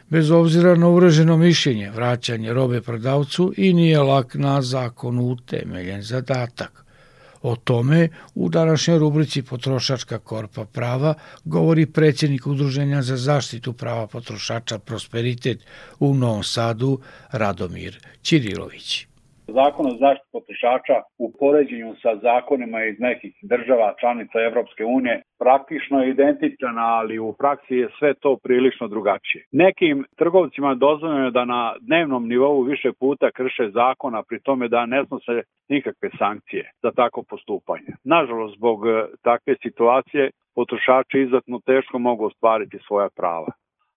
Bez 0.08 0.30
obzira 0.30 0.74
na 0.74 0.88
uraženo 0.88 1.36
mišljenje, 1.36 1.90
vraćanje 1.90 2.52
robe 2.52 2.80
prodavcu 2.80 3.52
i 3.56 3.72
nije 3.72 3.98
lak 3.98 4.34
na 4.34 4.62
zakonu 4.62 5.22
utemeljen 5.22 6.02
zadatak. 6.02 6.84
O 7.42 7.56
tome 7.56 8.08
u 8.34 8.48
današnjoj 8.48 8.98
rubrici 8.98 9.42
Potrošačka 9.42 10.18
korpa 10.18 10.64
prava 10.64 11.14
govori 11.44 11.86
predsjednik 11.86 12.46
Udruženja 12.46 13.02
za 13.02 13.16
zaštitu 13.16 13.72
prava 13.72 14.06
potrošača 14.06 14.78
Prosperitet 14.78 15.60
u 16.00 16.14
Novom 16.14 16.44
Sadu 16.44 17.00
Radomir 17.30 18.00
Ćirilović. 18.22 19.07
Zakon 19.48 19.86
o 19.86 19.96
zaštiti 20.04 20.28
potrošača 20.32 20.96
u 21.18 21.32
poređenju 21.40 21.94
sa 22.02 22.16
zakonima 22.16 22.84
iz 22.84 22.96
nekih 22.98 23.34
država 23.42 23.94
članica 24.00 24.40
Evropske 24.40 24.84
unije 24.84 25.22
praktično 25.38 26.02
je 26.02 26.10
identičan, 26.10 26.78
ali 26.78 27.18
u 27.18 27.32
praksi 27.32 27.74
je 27.74 27.88
sve 27.98 28.14
to 28.14 28.36
prilično 28.42 28.88
drugačije. 28.88 29.44
Nekim 29.52 30.04
trgovcima 30.16 30.74
dozvoljeno 30.74 31.24
je 31.24 31.30
da 31.30 31.44
na 31.44 31.74
dnevnom 31.80 32.28
nivou 32.28 32.62
više 32.62 32.90
puta 33.00 33.30
krše 33.30 33.70
zakona, 33.70 34.22
pri 34.28 34.40
tome 34.40 34.68
da 34.68 34.86
ne 34.86 35.04
snose 35.06 35.42
nikakve 35.68 36.10
sankcije 36.18 36.70
za 36.82 36.90
tako 36.90 37.22
postupanje. 37.22 37.92
Nažalost, 38.04 38.56
zbog 38.56 38.86
e, 38.86 39.06
takve 39.22 39.54
situacije 39.62 40.30
potrošači 40.54 41.20
izuzetno 41.20 41.60
teško 41.66 41.98
mogu 41.98 42.24
ostvariti 42.24 42.78
svoja 42.86 43.08
prava. 43.16 43.52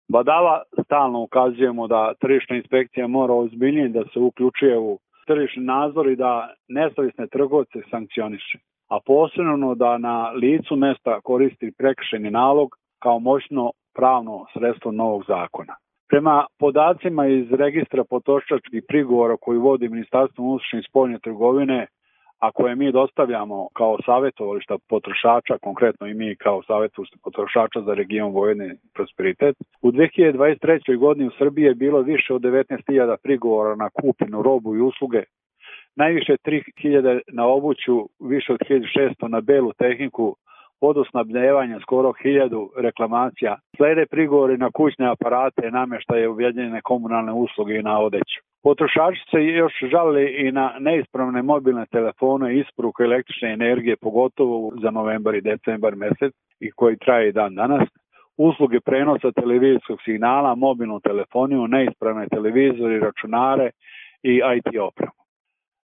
Badava 0.09 0.63
stalno 0.85 1.19
ukazujemo 1.21 1.87
da 1.87 2.15
tržišna 2.21 2.57
inspekcija 2.57 3.07
mora 3.07 3.35
ozbiljnije 3.35 3.89
da 3.89 4.03
se 4.13 4.19
uključuje 4.19 4.79
u 4.79 4.99
tržišni 5.31 5.63
nadzor 5.65 6.09
i 6.09 6.17
da 6.17 6.55
nesavisne 6.69 7.27
trgovce 7.27 7.79
sankcioniše, 7.91 8.59
a 8.89 8.99
posebno 9.07 9.75
da 9.75 9.99
na 9.99 10.31
licu 10.31 10.77
mesta 10.77 11.21
koristi 11.21 11.73
prekršeni 11.79 12.31
nalog 12.31 12.69
kao 13.03 13.19
moćno 13.19 13.73
pravno 13.95 14.47
sredstvo 14.53 14.93
novog 14.93 15.23
zakona. 15.29 15.75
Prema 16.09 16.47
podacima 16.59 17.27
iz 17.27 17.53
registra 17.53 18.05
potrošačkih 18.05 18.83
prigovora 18.89 19.37
koji 19.41 19.59
vodi 19.59 19.89
Ministarstvo 19.89 20.45
unutrašnje 20.45 20.83
spoljne 20.89 21.19
trgovine, 21.19 21.87
a 22.41 22.53
koje 22.53 22.75
mi 22.77 22.93
dostavljamo 22.93 23.69
kao 23.73 23.99
savjetovališta 24.07 24.77
potrošača, 24.89 25.59
konkretno 25.59 26.07
i 26.07 26.15
mi 26.15 26.37
kao 26.37 26.63
savjetovališta 26.63 27.17
potrošača 27.25 27.81
za 27.81 27.95
region 27.95 28.33
Vojvodine 28.33 28.77
Prosperitet, 28.95 29.57
u 29.83 29.93
2023. 29.93 30.97
godini 30.97 31.27
u 31.29 31.37
Srbiji 31.39 31.65
je 31.65 31.75
bilo 31.75 32.01
više 32.01 32.35
od 32.35 32.43
19.000 32.43 33.17
prigovora 33.23 33.75
na 33.75 33.91
kupinu 33.91 34.43
robu 34.43 34.77
i 34.77 34.81
usluge, 34.81 35.23
najviše 35.97 36.37
3.000 36.45 37.21
na 37.33 37.47
obuću, 37.47 38.09
više 38.21 38.53
od 38.53 38.61
1.600 38.69 39.29
na 39.29 39.41
belu 39.41 39.73
tehniku, 39.73 40.37
vodosnabljevanja 40.81 41.81
skoro 41.81 42.13
1000 42.25 42.69
reklamacija. 42.77 43.57
Slede 43.77 44.07
prigovori 44.07 44.57
na 44.57 44.71
kućne 44.71 45.07
aparate, 45.07 45.71
nameštaje 45.71 46.29
uvjedljene 46.29 46.81
komunalne 46.83 47.33
usluge 47.33 47.75
i 47.75 47.83
na 47.83 48.01
odeću. 48.01 48.41
Potrošači 48.63 49.21
se 49.31 49.45
još 49.45 49.73
žali 49.91 50.25
i 50.39 50.53
na 50.53 50.75
neispravne 50.79 51.43
mobilne 51.43 51.87
telefone 51.87 52.55
i 52.57 52.65
električne 53.05 53.53
energije, 53.53 53.97
pogotovo 53.97 54.71
za 54.83 54.91
novembar 54.91 55.35
i 55.35 55.41
decembar 55.41 55.97
mesec 55.97 56.35
i 56.61 56.71
koji 56.71 56.97
traje 56.97 57.29
i 57.29 57.33
dan 57.33 57.55
danas. 57.55 57.89
Usluge 58.37 58.81
prenosa 58.81 59.33
televizijskog 59.33 59.99
signala, 60.05 60.55
mobilnu 60.55 61.01
telefoniju, 61.01 61.67
neispravne 61.67 62.29
televizori, 62.29 62.99
računare 62.99 63.71
i 64.23 64.41
IT 64.57 64.79
opremu. 64.81 65.20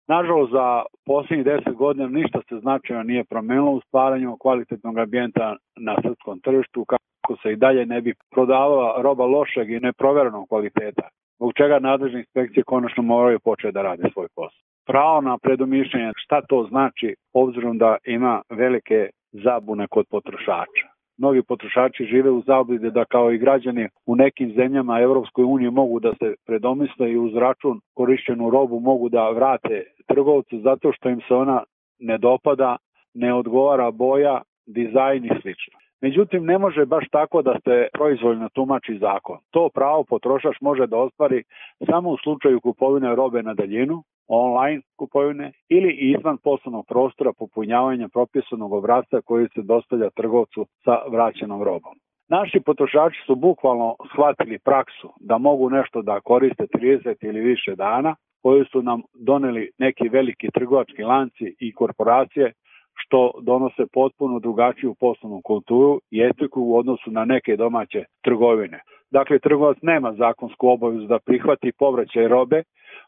Nažalost, 0.07 0.51
za 0.51 0.83
posljednjih 1.05 1.45
10 1.45 1.73
godina 1.73 2.07
ništa 2.07 2.39
se 2.49 2.59
značajno 2.59 3.03
nije 3.03 3.23
promenilo 3.23 3.71
u 3.71 3.81
stvaranju 3.81 4.37
kvalitetnog 4.39 4.97
ambijenta 4.97 5.55
na 5.75 5.95
srpskom 6.03 6.39
tržištu 6.39 6.85
kako 6.85 7.41
se 7.41 7.51
i 7.51 7.55
dalje 7.55 7.85
ne 7.85 8.01
bi 8.01 8.13
prodavala 8.31 9.01
roba 9.01 9.25
lošeg 9.25 9.71
i 9.71 9.79
neproverenog 9.79 10.47
kvaliteta. 10.49 11.07
zbog 11.37 11.53
čega 11.53 11.79
nadležne 11.79 12.19
inspekcije 12.19 12.63
konačno 12.63 13.03
moraju 13.03 13.39
početi 13.39 13.73
da 13.73 13.81
rade 13.81 14.03
svoj 14.13 14.27
posao. 14.35 14.63
Pravo 14.85 15.21
na 15.21 15.37
predomišljanje 15.37 16.11
šta 16.15 16.41
to 16.41 16.67
znači 16.69 17.15
obzirom 17.33 17.77
da 17.77 17.97
ima 18.05 18.41
velike 18.49 19.09
zabune 19.31 19.87
kod 19.87 20.05
potrošača. 20.09 20.94
Mnogi 21.17 21.41
potrošači 21.43 22.05
žive 22.05 22.29
u 22.31 22.41
zablide 22.41 22.91
da 22.91 23.05
kao 23.05 23.31
i 23.31 23.37
građani 23.37 23.87
u 24.05 24.15
nekim 24.15 24.53
zemljama 24.55 24.99
Evropskoj 24.99 25.43
unije 25.43 25.71
mogu 25.71 25.99
da 25.99 26.13
se 26.19 26.35
predomisle 26.45 27.11
i 27.11 27.17
uz 27.17 27.35
račun 27.35 27.81
korišćenu 27.93 28.49
robu 28.49 28.79
mogu 28.79 29.09
da 29.09 29.29
vrate 29.29 29.83
trgovcu 30.07 30.59
zato 30.59 30.91
što 30.91 31.09
im 31.09 31.21
se 31.27 31.33
ona 31.33 31.63
ne 31.99 32.17
dopada, 32.17 32.77
ne 33.13 33.33
odgovara 33.33 33.91
boja, 33.91 34.41
dizajn 34.65 35.25
i 35.25 35.41
slično. 35.41 35.79
Međutim, 36.01 36.45
ne 36.45 36.57
može 36.57 36.85
baš 36.85 37.05
tako 37.11 37.41
da 37.41 37.55
se 37.63 37.87
proizvoljno 37.93 38.49
tumači 38.49 38.97
zakon. 38.97 39.37
To 39.51 39.69
pravo 39.69 40.03
potrošač 40.03 40.55
može 40.61 40.87
da 40.87 40.97
ostvari 40.97 41.43
samo 41.85 42.09
u 42.09 42.17
slučaju 42.17 42.61
kupovine 42.61 43.15
robe 43.15 43.43
na 43.43 43.53
daljinu, 43.53 44.03
online 44.27 44.81
kupovine 44.97 45.51
ili 45.69 45.91
izvan 45.93 46.37
poslovnog 46.43 46.85
prostora 46.87 47.33
popunjavanja 47.33 48.07
propisanog 48.13 48.73
obrazca 48.73 49.21
koji 49.21 49.47
se 49.53 49.61
dostavlja 49.61 50.09
trgovcu 50.09 50.65
sa 50.83 50.97
vraćenom 51.11 51.63
robom. 51.63 51.93
Naši 52.29 52.59
potrošači 52.59 53.17
su 53.25 53.35
bukvalno 53.35 53.95
shvatili 54.11 54.59
praksu 54.59 55.09
da 55.19 55.37
mogu 55.37 55.69
nešto 55.69 56.01
da 56.01 56.21
koriste 56.21 56.65
30 56.73 57.15
ili 57.21 57.39
više 57.39 57.75
dana, 57.75 58.15
koju 58.41 58.65
su 58.65 58.81
nam 58.81 59.01
doneli 59.13 59.71
neki 59.77 60.09
veliki 60.09 60.47
trgovački 60.53 61.03
lanci 61.03 61.55
i 61.59 61.73
korporacije 61.73 62.53
što 62.95 63.31
donose 63.41 63.83
potpuno 63.93 64.39
drugačiju 64.39 64.95
poslovnu 64.99 65.41
kulturu 65.43 65.99
i 66.11 66.21
etiku 66.21 66.61
u 66.61 66.77
odnosu 66.77 67.11
na 67.11 67.25
neke 67.25 67.57
domaće 67.57 68.03
trgovine. 68.23 68.79
Dakle, 69.17 69.39
trgovac 69.39 69.77
nema 69.81 70.13
zakonsku 70.13 70.67
obavezu 70.67 71.07
da 71.07 71.19
prihvati 71.19 71.71
povraćaj 71.79 72.27
robe 72.27 72.63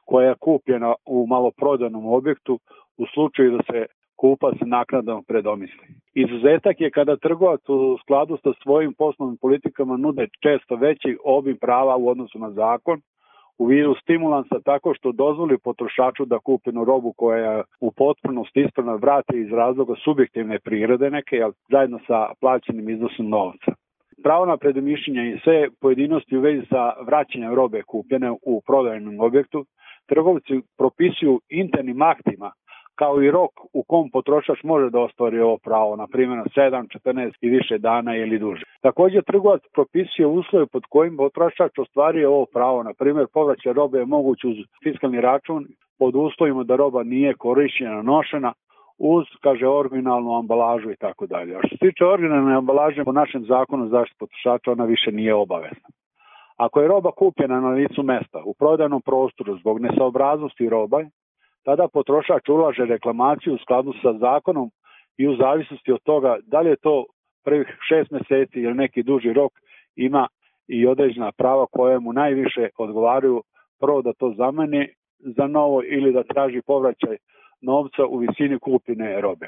koja 0.05 0.29
je 0.29 0.35
kupljena 0.39 0.93
u 1.05 1.25
maloprodanom 1.27 2.05
objektu 2.05 2.59
u 2.97 3.05
slučaju 3.13 3.51
da 3.51 3.63
se 3.71 3.85
kupac 4.15 4.55
naknadno 4.65 5.23
predomisli. 5.27 5.87
Izuzetak 6.13 6.81
je 6.81 6.91
kada 6.91 7.15
trgovac 7.17 7.69
u 7.69 7.97
skladu 8.01 8.37
sa 8.43 8.51
svojim 8.63 8.93
poslovnim 8.93 9.37
politikama 9.41 9.97
nude 9.97 10.27
često 10.43 10.75
veći 10.75 11.17
obim 11.23 11.57
prava 11.57 11.95
u 11.95 12.09
odnosu 12.09 12.39
na 12.39 12.51
zakon, 12.51 13.01
u 13.57 13.65
vidu 13.65 13.95
stimulansa 14.01 14.59
tako 14.65 14.93
što 14.93 15.11
dozvoli 15.11 15.57
potrošaču 15.57 16.25
da 16.25 16.39
kupinu 16.39 16.85
robu 16.85 17.13
koja 17.17 17.37
je 17.37 17.63
u 17.79 17.91
potpunosti 17.91 18.61
ispravna 18.61 18.95
vrati 18.95 19.39
iz 19.39 19.51
razloga 19.51 19.93
subjektivne 20.03 20.59
prirode 20.59 21.09
neke, 21.09 21.35
zajedno 21.71 21.99
sa 22.07 22.27
plaćenim 22.41 22.89
iznosom 22.89 23.29
novca. 23.29 23.71
Pravo 24.24 24.45
na 24.45 24.57
predomišljenje 24.57 25.30
i 25.30 25.39
sve 25.43 25.68
pojedinosti 25.82 26.38
u 26.38 26.41
vezi 26.41 26.65
sa 26.70 26.93
vraćanjem 27.05 27.53
robe 27.53 27.82
kupljene 27.82 28.32
u 28.32 28.61
prodajnom 28.68 29.20
objektu, 29.20 29.65
trgovci 30.05 30.61
propisuju 30.78 31.41
internim 31.49 32.01
aktima 32.01 32.51
kao 32.99 33.22
i 33.24 33.32
rok 33.32 33.51
u 33.74 33.84
kom 33.84 34.09
potrošač 34.09 34.63
može 34.63 34.89
da 34.89 34.99
ostvari 34.99 35.39
ovo 35.39 35.57
pravo, 35.57 35.95
na 35.95 36.07
primjer 36.07 36.39
7, 36.39 36.88
14 37.05 37.32
i 37.41 37.49
više 37.49 37.78
dana 37.78 38.15
ili 38.15 38.39
duže. 38.39 38.63
Takođe, 38.82 39.22
trgovac 39.22 39.61
propisuje 39.74 40.28
uslove 40.28 40.65
pod 40.65 40.84
kojim 40.89 41.18
potrošač 41.18 41.80
ostvaruje 41.80 42.28
ovo 42.28 42.45
pravo, 42.53 42.84
na 42.84 42.93
primjer 42.93 43.28
povraćaj 43.34 43.74
robe 43.74 43.99
je 43.99 44.05
moguć 44.05 44.43
uz 44.43 44.57
fiskalni 44.84 45.22
račun 45.22 45.68
pod 45.99 46.15
uslovima 46.15 46.63
da 46.63 46.76
roba 46.76 47.03
nije 47.03 47.34
korišćena, 47.34 48.01
nošena, 48.01 48.53
uz, 48.97 49.25
kaže, 49.41 49.67
originalnu 49.67 50.37
ambalažu 50.37 50.91
i 50.91 50.95
tako 50.95 51.27
dalje. 51.27 51.55
A 51.55 51.59
što 51.59 51.75
se 51.75 51.77
tiče 51.77 52.05
originalne 52.05 52.55
ambalaže, 52.55 53.03
po 53.03 53.11
našem 53.11 53.45
zakonu 53.45 53.87
zaštite 53.87 54.17
potrošača 54.19 54.71
ona 54.71 54.85
više 54.85 55.11
nije 55.11 55.33
obavezna. 55.35 55.89
Ako 56.57 56.81
je 56.81 56.87
roba 56.87 57.11
kupljena 57.11 57.61
na 57.61 57.69
licu 57.69 58.03
mesta, 58.03 58.41
u 58.45 58.53
prodajnom 58.53 59.01
prostoru 59.01 59.57
zbog 59.57 59.79
nesaobraznosti 59.79 60.69
roba, 60.69 61.03
tada 61.63 61.87
potrošač 61.87 62.49
ulaže 62.49 62.85
reklamaciju 62.85 63.53
u 63.53 63.57
skladu 63.57 63.93
sa 64.01 64.13
zakonom 64.13 64.71
i 65.17 65.27
u 65.27 65.35
zavisnosti 65.35 65.91
od 65.91 66.01
toga 66.03 66.37
da 66.43 66.61
li 66.61 66.69
je 66.69 66.75
to 66.75 67.05
prvih 67.43 67.67
šest 67.89 68.11
meseci 68.11 68.59
ili 68.59 68.73
neki 68.73 69.03
duži 69.03 69.33
rok 69.33 69.51
ima 69.95 70.27
i 70.67 70.87
određena 70.87 71.31
prava 71.31 71.65
koje 71.71 71.99
mu 71.99 72.13
najviše 72.13 72.69
odgovaraju 72.77 73.43
prvo 73.79 74.01
da 74.01 74.13
to 74.13 74.33
zameni 74.37 74.87
za 75.19 75.47
novo 75.47 75.81
ili 75.83 76.13
da 76.13 76.23
traži 76.23 76.61
povraćaj 76.61 77.17
novca 77.61 78.05
u 78.05 78.17
visini 78.17 78.59
kupine 78.59 79.21
robe. 79.21 79.47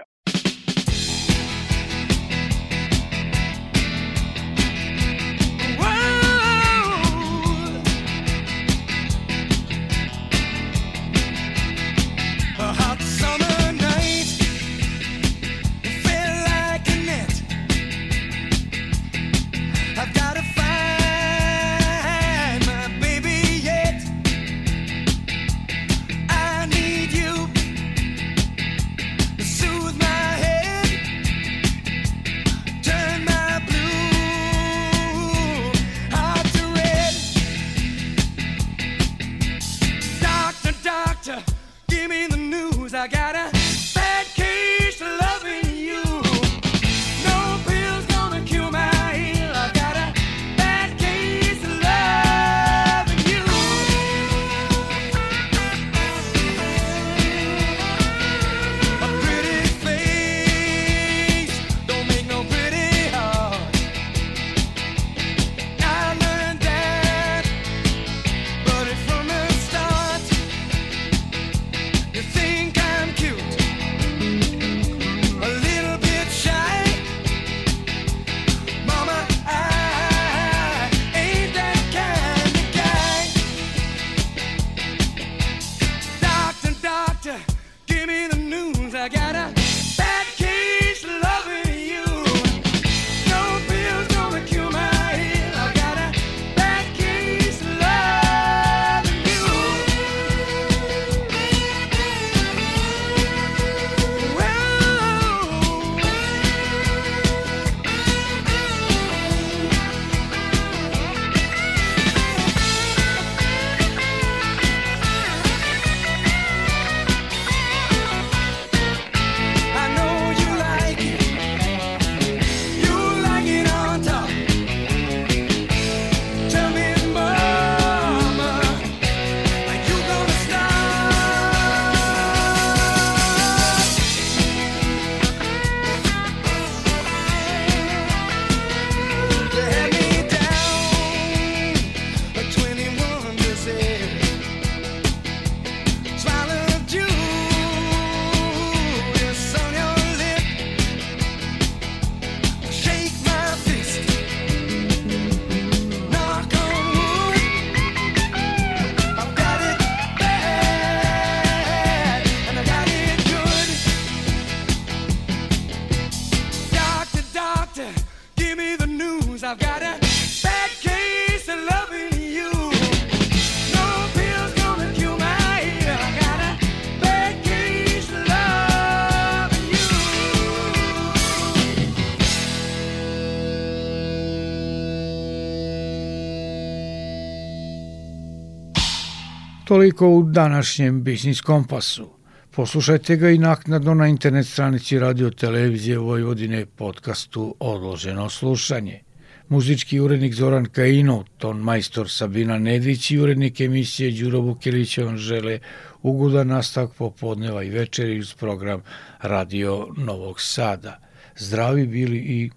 Toliko 189.69 190.09
u 190.09 190.23
današnjem 190.23 191.03
Biznis 191.03 191.41
Kompasu. 191.41 192.09
Poslušajte 192.51 193.15
ga 193.15 193.29
i 193.29 193.37
naknadno 193.37 193.93
na 193.93 194.07
internet 194.07 194.47
stranici 194.47 194.99
Radio 194.99 195.29
Televizije 195.29 195.97
Vojvodine 195.97 196.65
podcastu 196.65 197.55
Odloženo 197.59 198.29
slušanje. 198.29 199.01
Muzički 199.49 199.99
urednik 199.99 200.33
Zoran 200.33 200.65
Kaino, 200.65 201.25
ton 201.37 201.57
majstor 201.57 202.09
Sabina 202.09 202.59
Nedić 202.59 203.11
i 203.11 203.19
urednik 203.19 203.61
emisije 203.61 204.11
Đuro 204.11 204.41
Bukilić 204.41 204.97
on 204.97 205.17
žele 205.17 205.59
ugodan 206.01 206.47
nastavak 206.47 206.93
popodneva 206.97 207.63
i 207.63 207.69
večeri 207.69 208.19
uz 208.19 208.33
program 208.33 208.81
Radio 209.21 209.87
Novog 209.97 210.41
Sada. 210.41 210.99
Zdravi 211.37 211.87
bili 211.87 212.17
i 212.17 212.49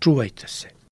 čuvajte 0.00 0.48
se. 0.48 0.83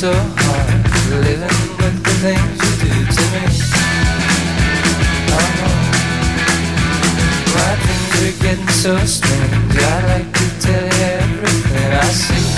so 0.00 0.14
hard 0.14 0.80
living 1.20 1.60
with 1.76 1.96
the 2.02 2.14
things 2.24 2.56
you 2.64 2.72
do 2.88 2.94
to 3.16 3.24
me. 3.36 3.44
Oh, 5.28 5.52
my 7.52 7.70
dreams 7.84 8.16
are 8.24 8.36
getting 8.40 8.72
so 8.80 8.96
strange. 9.04 9.76
I'd 9.76 10.04
like 10.08 10.32
to 10.32 10.46
tell 10.64 10.88
you 10.88 11.04
everything 11.20 11.92
I 11.92 12.08
see. 12.16 12.48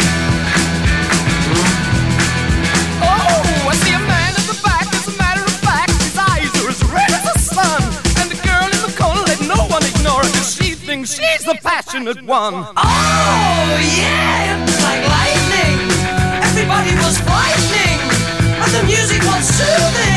Oh, 3.03 3.67
I 3.67 3.75
see 3.75 3.91
a 3.91 3.99
man 3.99 4.39
the 4.47 4.55
back. 4.63 4.87
As 4.95 5.09
a 5.09 5.19
matter 5.19 5.43
of 5.43 5.57
fact, 5.67 5.91
his 5.99 6.15
eyes 6.15 6.47
are 6.63 6.71
as 6.71 6.79
red 6.95 7.11
as 7.11 7.25
the 7.27 7.39
sun. 7.43 7.83
And 8.23 8.31
the 8.31 8.39
girl 8.47 8.71
in 8.71 8.83
the 8.87 8.95
corner 8.95 9.23
let 9.27 9.43
no 9.51 9.67
one 9.67 9.83
ignore 9.83 10.23
she 10.47 10.77
thinks 10.79 11.19
she's 11.19 11.43
the 11.43 11.59
passionate 11.61 12.23
one. 12.23 12.55
Oh, 12.55 13.83
yeah, 13.99 14.63
it's 14.63 14.79
like 14.85 15.03
life. 15.09 15.42
soothing. 19.43 20.12